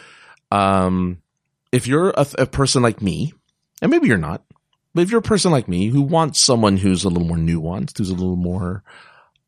[0.51, 1.23] um,
[1.73, 3.33] if you're a, a person like me,
[3.83, 4.45] and maybe you're not,
[4.95, 7.99] but if you're a person like me who wants someone who's a little more nuanced,
[7.99, 8.83] who's a little more,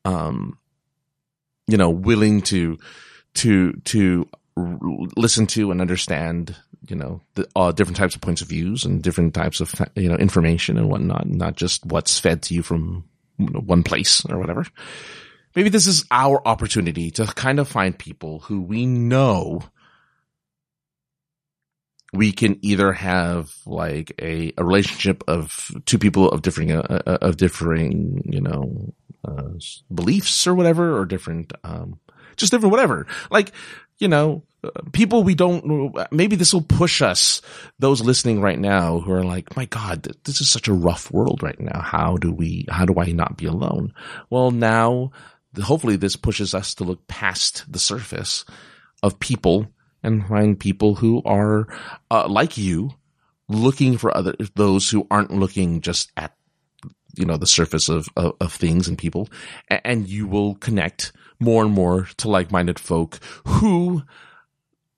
[0.05, 0.59] um,
[1.67, 2.79] you know, willing to,
[3.39, 4.29] to, to
[5.17, 6.55] listen to and understand,
[6.89, 10.09] you know, the uh, different types of points of views and different types of, you
[10.09, 13.05] know, information and whatnot, not just what's fed to you from
[13.37, 14.65] one place or whatever.
[15.55, 19.63] Maybe this is our opportunity to kind of find people who we know
[22.13, 27.19] we can either have like a, a relationship of two people of differing uh, uh,
[27.21, 28.95] of differing you know
[29.27, 29.51] uh,
[29.93, 32.01] beliefs or whatever or different um,
[32.39, 33.07] just different whatever.
[33.31, 33.53] Like
[33.99, 34.43] you know
[34.93, 37.43] people we don't maybe this will push us
[37.79, 41.43] those listening right now who are like my god this is such a rough world
[41.43, 41.81] right now.
[41.81, 43.93] How do we how do i not be alone?
[44.31, 45.13] Well now
[45.61, 48.45] hopefully this pushes us to look past the surface
[49.03, 49.69] of people
[50.03, 51.67] and find people who are
[52.11, 52.91] uh, like you
[53.49, 56.35] looking for other those who aren't looking just at
[57.17, 59.29] you know the surface of, of, of things and people.
[59.69, 64.03] And you will connect more and more to like-minded folk who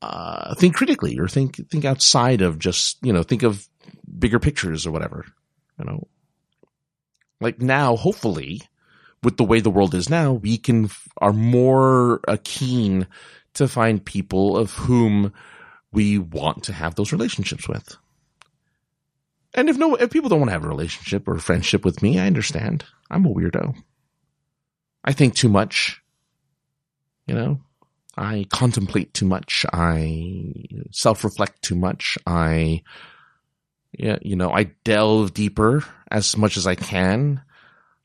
[0.03, 3.68] uh, think critically or think think outside of just you know think of
[4.18, 5.26] bigger pictures or whatever
[5.79, 6.09] you know
[7.40, 8.62] like now hopefully
[9.22, 13.07] with the way the world is now we can are more uh, keen
[13.55, 15.33] to find people of whom
[15.92, 17.96] we want to have those relationships with.
[19.55, 22.03] And if no, if people don't want to have a relationship or a friendship with
[22.03, 22.85] me, I understand.
[23.11, 23.74] I'm a weirdo.
[25.05, 25.99] I think too much.
[27.30, 27.60] You know,
[28.16, 29.64] I contemplate too much.
[29.72, 30.52] I
[30.90, 32.18] self-reflect too much.
[32.26, 32.82] I,
[33.92, 37.40] yeah, you know, I delve deeper as much as I can.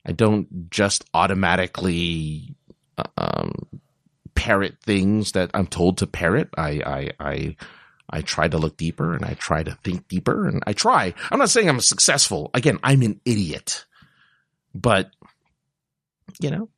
[0.06, 2.54] I don't just automatically
[3.18, 3.66] um,
[4.36, 6.50] parrot things that I'm told to parrot.
[6.56, 7.56] I, I, I,
[8.08, 11.14] I try to look deeper and I try to think deeper and I try.
[11.32, 12.52] I'm not saying I'm successful.
[12.54, 13.86] Again, I'm an idiot,
[14.72, 15.10] but
[16.38, 16.68] you know,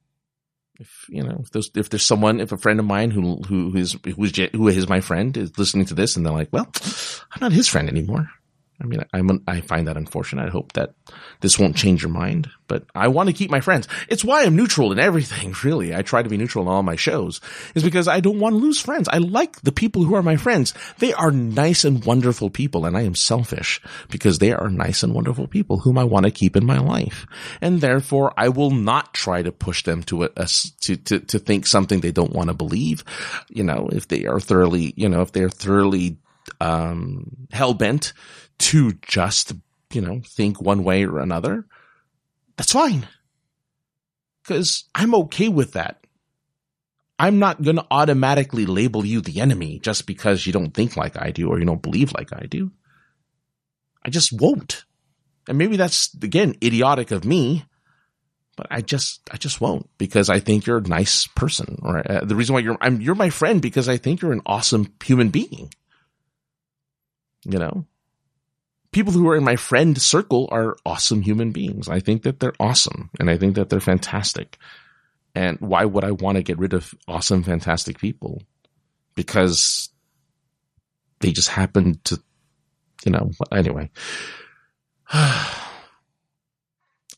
[0.79, 3.77] if you know if there's if there's someone if a friend of mine who who
[3.77, 6.71] is who is who is my friend is listening to this and they're like, well,
[7.33, 8.31] I'm not his friend anymore.
[8.81, 10.47] I mean, I'm, I find that unfortunate.
[10.47, 10.95] I hope that
[11.41, 13.89] this won't change your mind, but I want to keep my friends.
[14.09, 15.95] It's why I'm neutral in everything, really.
[15.95, 17.41] I try to be neutral in all my shows
[17.75, 19.09] is because I don't want to lose friends.
[19.09, 20.75] I like the people who are my friends.
[20.99, 25.13] They are nice and wonderful people and I am selfish because they are nice and
[25.13, 27.27] wonderful people whom I want to keep in my life.
[27.61, 30.49] And therefore I will not try to push them to a, a
[30.83, 33.03] to, to, to think something they don't want to believe.
[33.49, 36.19] You know, if they are thoroughly, you know, if they're thoroughly
[36.61, 38.13] um, hell bent
[38.59, 39.53] to just,
[39.93, 41.67] you know, think one way or another,
[42.57, 43.07] that's fine.
[44.45, 46.07] Cause I'm okay with that.
[47.19, 51.21] I'm not going to automatically label you the enemy just because you don't think like
[51.21, 52.71] I do or you don't believe like I do.
[54.05, 54.85] I just won't.
[55.49, 57.65] And maybe that's again idiotic of me,
[58.57, 61.79] but I just I just won't because I think you're a nice person.
[61.83, 64.43] Or uh, the reason why you're I'm you're my friend because I think you're an
[64.47, 65.73] awesome human being.
[67.45, 67.87] You know,
[68.93, 71.89] people who are in my friend circle are awesome human beings.
[71.89, 74.59] I think that they're awesome and I think that they're fantastic.
[75.35, 78.43] And why would I want to get rid of awesome, fantastic people?
[79.15, 79.91] Because
[81.21, 82.21] they just happen to,
[83.05, 83.91] you know, anyway.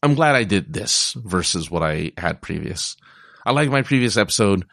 [0.03, 2.97] I'm glad I did this versus what I had previous.
[3.45, 4.67] I like my previous episode.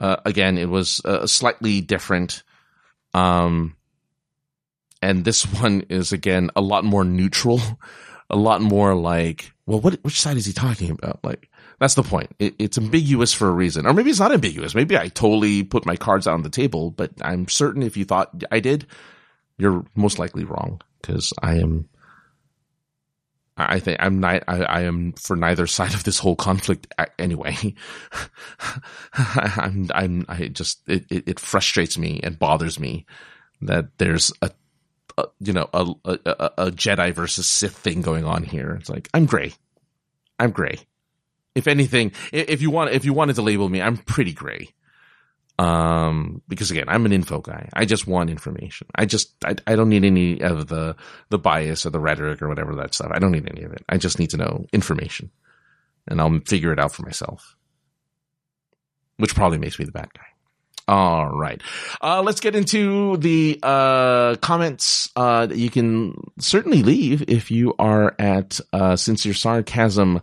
[0.00, 2.42] Uh, again, it was uh, slightly different.
[3.14, 3.76] Um,
[5.02, 7.60] and this one is again a lot more neutral,
[8.30, 11.22] a lot more like, well, what which side is he talking about?
[11.22, 12.30] Like that's the point.
[12.38, 14.74] It, it's ambiguous for a reason, or maybe it's not ambiguous.
[14.74, 18.04] Maybe I totally put my cards out on the table, but I'm certain if you
[18.04, 18.86] thought I did,
[19.58, 21.88] you're most likely wrong because I am.
[23.54, 24.44] I think I'm not.
[24.48, 26.86] I, I, am for neither side of this whole conflict
[27.18, 27.74] anyway.
[29.12, 29.90] I'm.
[29.94, 30.24] I'm.
[30.28, 30.88] I just.
[30.88, 33.04] It, it, it frustrates me and bothers me
[33.60, 34.50] that there's a
[35.18, 38.76] a, you know, a, a, a Jedi versus Sith thing going on here.
[38.80, 39.52] It's like, I'm gray.
[40.38, 40.78] I'm gray.
[41.54, 44.70] If anything, if you want, if you wanted to label me, I'm pretty gray.
[45.58, 47.68] Um, because again, I'm an info guy.
[47.74, 48.88] I just want information.
[48.94, 50.96] I just, I, I don't need any of the,
[51.28, 53.10] the bias or the rhetoric or whatever that stuff.
[53.12, 53.84] I don't need any of it.
[53.88, 55.30] I just need to know information
[56.08, 57.56] and I'll figure it out for myself,
[59.18, 60.31] which probably makes me the bad guy.
[60.88, 61.62] All right.
[62.00, 67.74] Uh, let's get into the, uh, comments, uh, that you can certainly leave if you
[67.78, 70.22] are at, uh, sarcasm.net.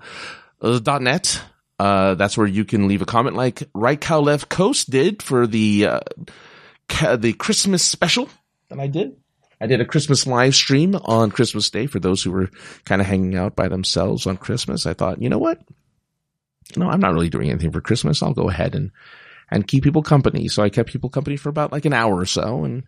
[1.79, 5.47] Uh, that's where you can leave a comment like Right Cow Left Coast did for
[5.47, 5.99] the, uh,
[6.89, 8.27] ca- the Christmas special
[8.67, 9.15] that I did.
[9.61, 12.49] I did a Christmas live stream on Christmas Day for those who were
[12.85, 14.85] kind of hanging out by themselves on Christmas.
[14.85, 15.59] I thought, you know what?
[16.77, 18.21] No, I'm not really doing anything for Christmas.
[18.21, 18.91] I'll go ahead and
[19.51, 20.47] and keep people company.
[20.47, 22.83] So I kept people company for about like an hour or so and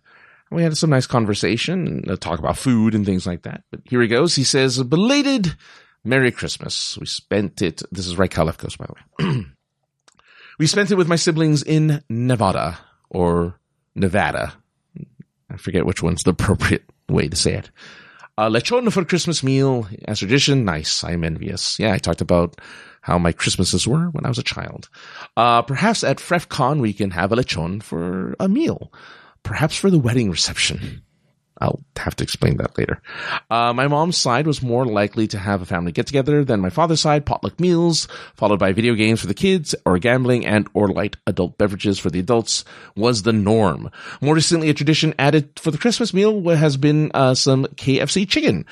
[0.52, 3.62] we had some nice conversation and uh, talk about food and things like that.
[3.70, 4.34] But here he goes.
[4.34, 5.56] He says, belated
[6.04, 6.98] Merry Christmas.
[6.98, 7.82] We spent it.
[7.90, 8.94] This is right Left by the
[9.24, 9.44] way.
[10.58, 13.58] we spent it with my siblings in Nevada or
[13.94, 14.52] Nevada.
[15.50, 17.70] I forget which one's the appropriate way to say it.
[18.38, 20.64] Uh, lechon for Christmas meal as tradition.
[20.64, 21.04] Nice.
[21.04, 21.78] I'm envious.
[21.78, 22.60] Yeah, I talked about
[23.02, 24.88] how my Christmases were when I was a child.
[25.36, 28.92] Uh, perhaps at FrefCon we can have a lechon for a meal.
[29.42, 31.02] Perhaps for the wedding reception.
[31.60, 33.00] I'll have to explain that later.
[33.48, 36.70] Uh, my mom's side was more likely to have a family get together than my
[36.70, 40.88] father's side, potluck meals, followed by video games for the kids, or gambling and or
[40.88, 42.64] light adult beverages for the adults
[42.96, 43.90] was the norm.
[44.20, 48.66] More recently, a tradition added for the Christmas meal has been uh, some KFC chicken,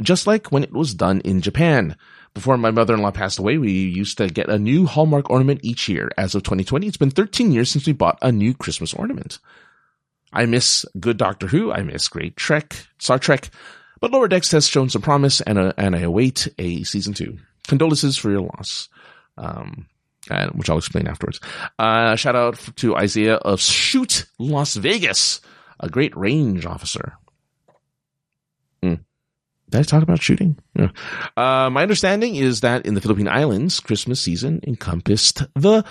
[0.00, 1.96] just like when it was done in Japan.
[2.34, 6.10] Before my mother-in-law passed away, we used to get a new Hallmark ornament each year.
[6.16, 9.38] As of 2020, it's been 13 years since we bought a new Christmas ornament.
[10.32, 11.72] I miss good Doctor Who.
[11.72, 13.50] I miss great Trek, Star Trek.
[14.00, 17.38] But Lower Decks has shown some promise and, uh, and I await a season two.
[17.68, 18.88] Condolences for your loss.
[19.36, 19.86] Um,
[20.30, 21.40] and, which I'll explain afterwards.
[21.78, 25.40] Uh, shout out to Isaiah of Shoot Las Vegas,
[25.80, 27.14] a great range officer.
[29.72, 30.58] Did I talk about shooting?
[30.74, 30.90] Yeah.
[31.34, 35.82] Uh, my understanding is that in the Philippine Islands, Christmas season encompassed the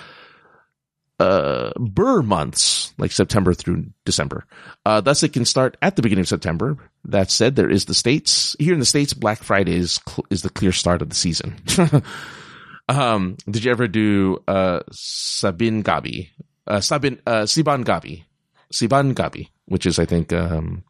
[1.19, 4.45] uh, Ber months, like September through December.
[4.85, 6.77] Uh, thus, it can start at the beginning of September.
[7.05, 9.15] That said, there is the states here in the states.
[9.15, 11.55] Black Friday is cl- is the clear start of the season.
[12.87, 16.29] um, did you ever do uh, Sabin Gabi,
[16.67, 18.25] uh, Sabin uh, Siban Gabi,
[18.71, 20.83] Siban Gabi, which is I think um,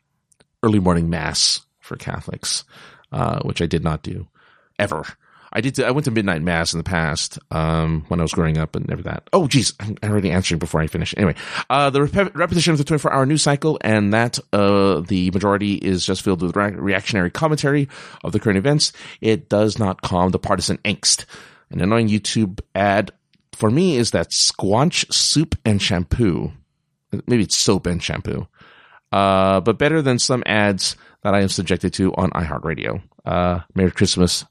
[0.62, 1.62] early morning mass
[1.92, 2.64] for Catholics,
[3.12, 4.28] uh, which I did not do
[4.80, 5.04] ever.
[5.54, 5.78] I did.
[5.82, 8.88] I went to midnight mass in the past um, when I was growing up and
[8.88, 9.30] never that.
[9.34, 11.14] Oh, geez, I'm already answering before I finish.
[11.18, 11.36] Anyway,
[11.70, 15.74] uh, the rep- repetition of the 24 hour news cycle and that uh, the majority
[15.74, 17.90] is just filled with re- reactionary commentary
[18.24, 18.94] of the current events.
[19.20, 21.26] It does not calm the partisan angst.
[21.70, 23.12] An annoying YouTube ad
[23.52, 26.54] for me is that Squatch soup and shampoo.
[27.28, 28.48] Maybe it's soap and shampoo.
[29.12, 33.02] Uh, but better than some ads that I am subjected to on iHeartRadio.
[33.26, 34.46] Uh, Merry Christmas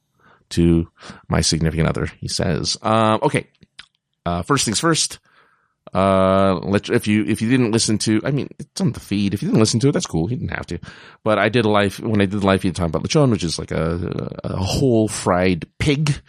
[0.50, 0.88] to
[1.28, 2.76] my significant other, he says.
[2.82, 3.46] Um, okay.
[4.26, 5.18] Uh, first things first.
[5.92, 9.34] Uh, let, if you, if you didn't listen to, I mean, it's on the feed.
[9.34, 10.30] If you didn't listen to it, that's cool.
[10.30, 10.78] You didn't have to.
[11.24, 13.58] But I did a life when I did live feed talking about lechon, which is
[13.58, 16.20] like a, a whole fried pig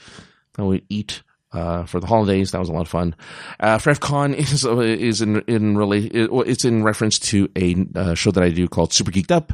[0.53, 1.21] that we eat
[1.53, 2.51] uh, for the holidays.
[2.51, 3.15] That was a lot of fun.
[3.59, 8.43] Uh, FrefCon is, is in, in relate, it's in reference to a uh, show that
[8.43, 9.53] I do called Super Geeked Up,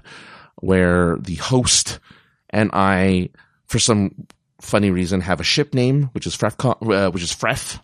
[0.55, 1.99] where the host
[2.49, 3.29] and I,
[3.65, 4.27] for some
[4.61, 7.79] funny reason, have a ship name, which is FrefCon, uh, which is Fref.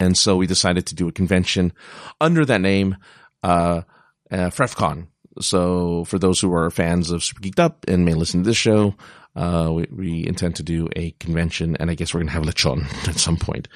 [0.00, 1.72] And so we decided to do a convention
[2.20, 2.96] under that name,
[3.42, 3.82] uh,
[4.30, 5.08] uh, FrefCon.
[5.40, 8.56] So for those who are fans of Super Geeked Up and may listen to this
[8.56, 8.94] show,
[9.38, 12.42] uh, we, we, intend to do a convention and I guess we're going to have
[12.42, 13.68] lechon at some point.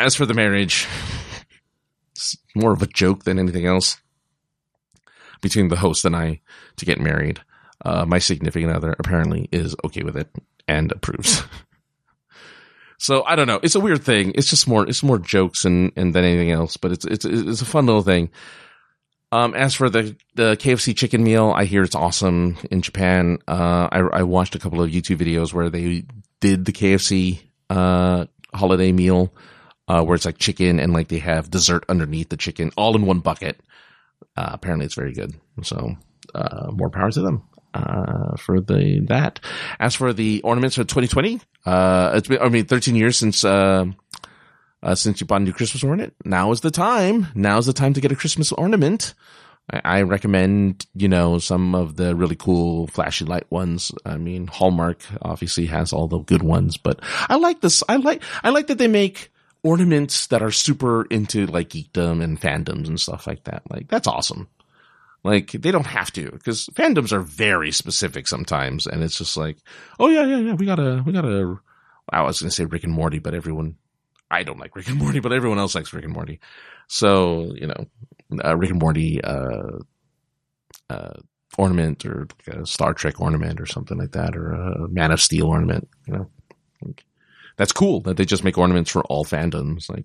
[0.00, 0.86] As for the marriage,
[2.10, 3.98] it's more of a joke than anything else
[5.40, 6.40] between the host and I
[6.76, 7.40] to get married.
[7.84, 10.28] Uh, my significant other apparently is okay with it
[10.66, 11.44] and approves.
[12.98, 13.60] so I don't know.
[13.62, 14.32] It's a weird thing.
[14.34, 17.62] It's just more, it's more jokes and, and than anything else, but it's, it's, it's
[17.62, 18.30] a fun little thing.
[19.32, 23.38] Um, as for the, the KFC chicken meal, I hear it's awesome in Japan.
[23.48, 26.04] Uh, I, I watched a couple of YouTube videos where they
[26.40, 29.34] did the KFC, uh, holiday meal,
[29.88, 33.04] uh, where it's like chicken and like they have dessert underneath the chicken all in
[33.04, 33.60] one bucket.
[34.36, 35.34] Uh, apparently it's very good.
[35.62, 35.96] So,
[36.34, 37.42] uh, more power to them.
[37.74, 39.38] Uh, for the that.
[39.78, 43.44] As for the ornaments for 2020, uh, it's been I mean 13 years since
[44.82, 46.14] uh, since you bought a new Christmas ornament.
[46.24, 47.28] Now is the time.
[47.34, 49.14] Now is the time to get a Christmas ornament.
[49.72, 53.92] I, I recommend, you know, some of the really cool flashy light ones.
[54.04, 57.82] I mean, Hallmark obviously has all the good ones, but I like this.
[57.88, 59.30] I like, I like that they make
[59.62, 63.62] ornaments that are super into like geekdom and fandoms and stuff like that.
[63.68, 64.48] Like that's awesome.
[65.24, 69.56] Like they don't have to because fandoms are very specific sometimes, and it's just like,
[69.98, 71.58] oh yeah, yeah, yeah, we gotta, we gotta.
[72.08, 73.74] I was gonna say Rick and Morty, but everyone,
[74.30, 76.40] I don't like Rick and Morty, but everyone else likes Rick and Morty.
[76.88, 77.86] So you know,
[78.44, 79.78] uh, Rick and Morty uh,
[80.90, 81.14] uh,
[81.56, 85.20] ornament or like a Star Trek ornament or something like that, or a Man of
[85.20, 85.88] Steel ornament.
[86.06, 86.30] You know,
[86.82, 87.04] like,
[87.56, 89.88] that's cool that they just make ornaments for all fandoms.
[89.88, 90.04] Like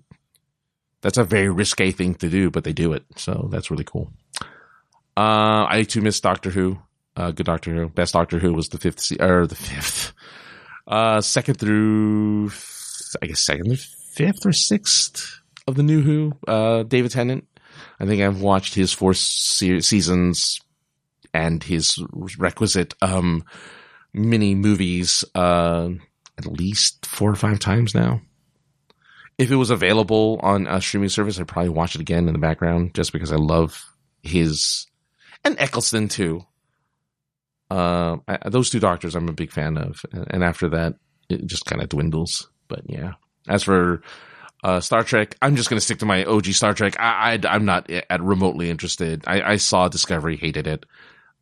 [1.00, 4.12] that's a very risque thing to do, but they do it, so that's really cool.
[5.16, 6.78] Uh, I too miss Doctor Who.
[7.14, 7.88] Uh, good Doctor Who.
[7.88, 10.12] Best Doctor Who was the fifth, se- or the fifth,
[10.86, 12.50] uh, second through,
[13.20, 13.76] I guess second or
[14.12, 16.32] fifth or sixth of the new Who.
[16.46, 17.46] Uh, David Tennant.
[17.98, 20.60] I think I've watched his four se- seasons
[21.32, 21.98] and his
[22.38, 23.44] requisite, um,
[24.12, 25.88] mini movies, uh,
[26.38, 28.20] at least four or five times now.
[29.38, 32.38] If it was available on a streaming service, I'd probably watch it again in the
[32.38, 33.82] background just because I love
[34.22, 34.86] his
[35.44, 36.44] and Eccleston too.
[37.70, 40.94] Uh, I, those two doctors I'm a big fan of, and after that
[41.28, 42.50] it just kind of dwindles.
[42.68, 43.12] But yeah,
[43.48, 44.02] as for
[44.64, 46.96] uh, Star Trek, I'm just gonna stick to my OG Star Trek.
[46.98, 49.24] I, I am not at remotely interested.
[49.26, 50.86] I, I saw Discovery, hated it.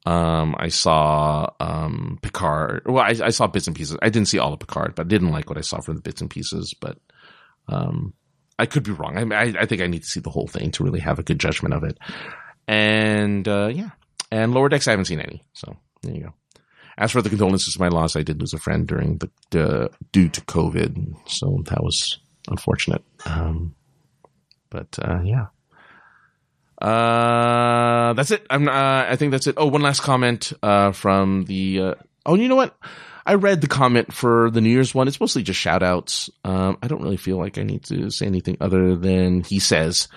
[0.07, 2.83] Um, I saw um Picard.
[2.87, 3.99] Well, I, I saw bits and pieces.
[4.01, 6.03] I didn't see all of Picard, but I didn't like what I saw from the
[6.03, 6.73] bits and pieces.
[6.73, 6.99] But
[7.69, 8.15] um,
[8.59, 9.33] I could be wrong.
[9.33, 11.23] I, I, I think I need to see the whole thing to really have a
[11.23, 11.99] good judgment of it.
[12.67, 13.91] And uh, yeah,
[14.31, 15.45] and lower decks I haven't seen any.
[15.53, 16.35] So there you go.
[17.01, 20.29] As for the condolences my loss, I did lose a friend during the, the due
[20.29, 23.03] to COVID, so that was unfortunate.
[23.25, 23.75] Um,
[24.69, 25.47] but uh, yeah.
[26.81, 28.47] Uh, that's it.
[28.51, 28.69] I'm.
[28.69, 29.55] Uh, I think that's it.
[29.57, 31.81] Oh, one last comment uh, from the.
[31.81, 31.95] Uh,
[32.27, 32.77] oh, you know what?
[33.25, 35.09] I read the comment for the New Year's one.
[35.09, 36.29] It's mostly just shout outs.
[36.45, 40.09] Um, I don't really feel like I need to say anything other than he says,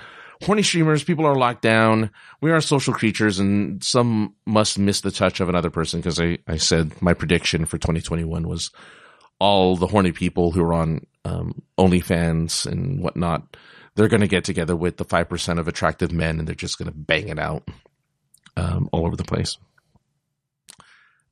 [0.43, 2.09] horny streamers, people are locked down.
[2.41, 6.39] We are social creatures and some must miss the touch of another person because I,
[6.47, 8.71] I said my prediction for 2021 was
[9.39, 13.57] all the horny people who are on um, OnlyFans and whatnot.
[13.95, 16.91] They're going to get together with the 5% of attractive men and they're just going
[16.91, 17.67] to bang it out
[18.57, 19.57] um, all over the place.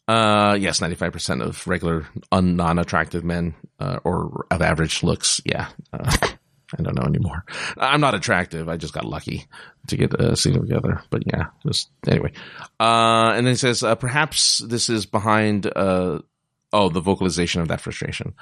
[0.08, 5.40] Uh, yes, 95% of regular un- non-attractive men, uh, or of average looks.
[5.46, 5.70] Yeah.
[5.94, 6.12] Uh,
[6.78, 7.44] I don't know anymore.
[7.78, 8.70] I'm not attractive.
[8.70, 9.48] I just got lucky
[9.88, 11.02] to get a single together.
[11.10, 12.32] But yeah, just anyway.
[12.80, 16.20] Uh, and then he says, uh, perhaps this is behind, uh,
[16.74, 18.34] oh, the vocalization of that frustration.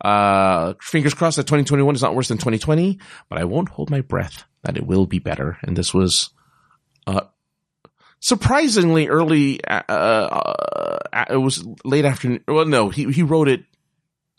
[0.00, 4.02] Uh, fingers crossed that 2021 is not worse than 2020, but I won't hold my
[4.02, 5.56] breath that it will be better.
[5.62, 6.30] And this was,
[7.06, 7.22] uh,
[8.20, 10.98] surprisingly early, uh, uh,
[11.30, 12.44] it was late afternoon.
[12.46, 13.64] Well, no, he, he wrote it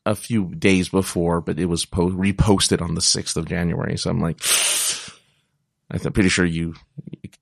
[0.06, 3.98] a few days before, but it was po- reposted on the 6th of January.
[3.98, 4.42] So I'm like,
[5.92, 6.76] I'm pretty sure you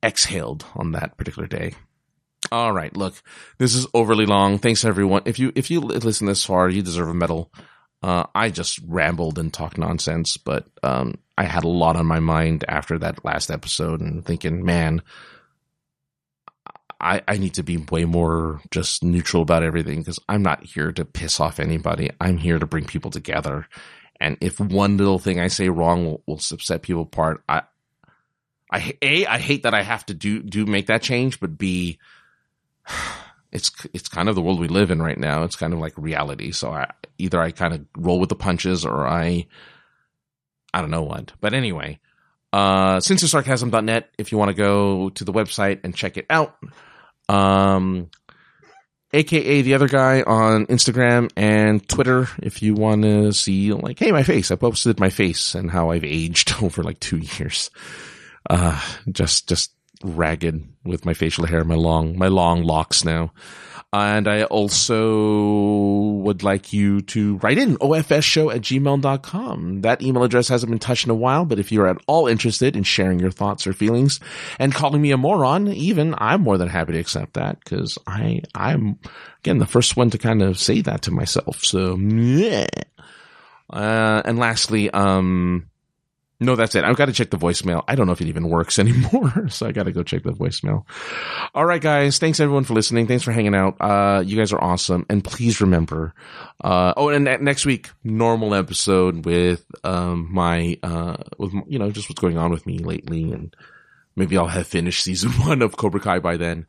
[0.03, 1.73] exhaled on that particular day.
[2.51, 2.95] All right.
[2.95, 3.15] Look,
[3.57, 4.57] this is overly long.
[4.57, 5.23] Thanks everyone.
[5.25, 7.51] If you, if you listen this far, you deserve a medal.
[8.01, 12.19] Uh, I just rambled and talked nonsense, but, um, I had a lot on my
[12.19, 15.01] mind after that last episode and thinking, man,
[17.01, 20.91] I, I need to be way more just neutral about everything because I'm not here
[20.91, 22.09] to piss off anybody.
[22.19, 23.67] I'm here to bring people together.
[24.19, 27.63] And if one little thing I say wrong will, will upset people apart, I,
[28.69, 31.99] I, A, I hate that I have to do, do make that change, but B,
[33.51, 35.43] it's, it's kind of the world we live in right now.
[35.43, 36.51] It's kind of like reality.
[36.51, 39.47] So I, either I kind of roll with the punches or I,
[40.73, 41.31] I don't know what.
[41.39, 41.99] But anyway,
[42.51, 46.57] uh, sinceresarcasm.net if you want to go to the website and check it out
[47.29, 48.09] um,
[49.13, 52.27] aka the other guy on Instagram and Twitter.
[52.41, 55.91] If you want to see, like, hey, my face, I posted my face and how
[55.91, 57.69] I've aged over like two years.
[58.49, 59.71] Uh, just, just
[60.03, 63.31] ragged with my facial hair, my long, my long locks now.
[63.91, 69.81] And I also would like you to write in ofsshow at gmail.com.
[69.81, 72.75] That email address hasn't been touched in a while, but if you're at all interested
[72.75, 74.19] in sharing your thoughts or feelings
[74.59, 78.41] and calling me a moron, even I'm more than happy to accept that because I,
[78.53, 78.99] I'm
[79.39, 81.63] again the first one to kind of say that to myself.
[81.63, 82.67] So, yeah.
[83.71, 85.67] Uh, and lastly, um,
[86.39, 86.83] no, that's it.
[86.83, 87.83] I've got to check the voicemail.
[87.87, 89.49] I don't know if it even works anymore.
[89.49, 90.85] so I got to go check the voicemail.
[91.53, 92.17] All right, guys.
[92.19, 93.07] Thanks everyone for listening.
[93.07, 93.75] Thanks for hanging out.
[93.79, 95.05] Uh, you guys are awesome.
[95.09, 96.13] And please remember,
[96.63, 102.09] uh, oh, and next week, normal episode with, um, my, uh, with, you know, just
[102.09, 103.55] what's going on with me lately and
[104.15, 106.67] maybe I'll have finished season one of Cobra Kai by then,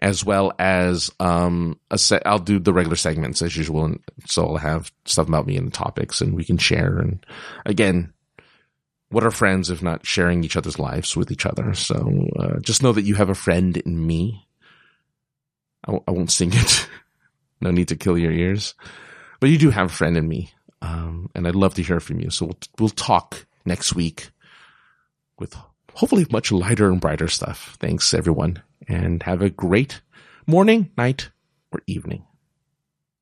[0.00, 4.46] as well as um a se- I'll do the regular segments as usual, and so
[4.46, 6.98] I'll have stuff about me and the topics, and we can share.
[6.98, 7.24] And
[7.64, 8.12] again,
[9.10, 11.74] what are friends if not sharing each other's lives with each other?
[11.74, 14.46] So uh, just know that you have a friend in me.
[15.84, 16.88] I w- I won't sing it.
[17.60, 18.74] no need to kill your ears,
[19.40, 20.50] but you do have a friend in me,
[20.82, 22.30] um, and I'd love to hear from you.
[22.30, 24.30] So we'll, we'll talk next week
[25.38, 25.54] with
[25.94, 27.76] hopefully much lighter and brighter stuff.
[27.80, 30.00] Thanks everyone and have a great
[30.46, 31.30] morning, night,
[31.72, 32.25] or evening.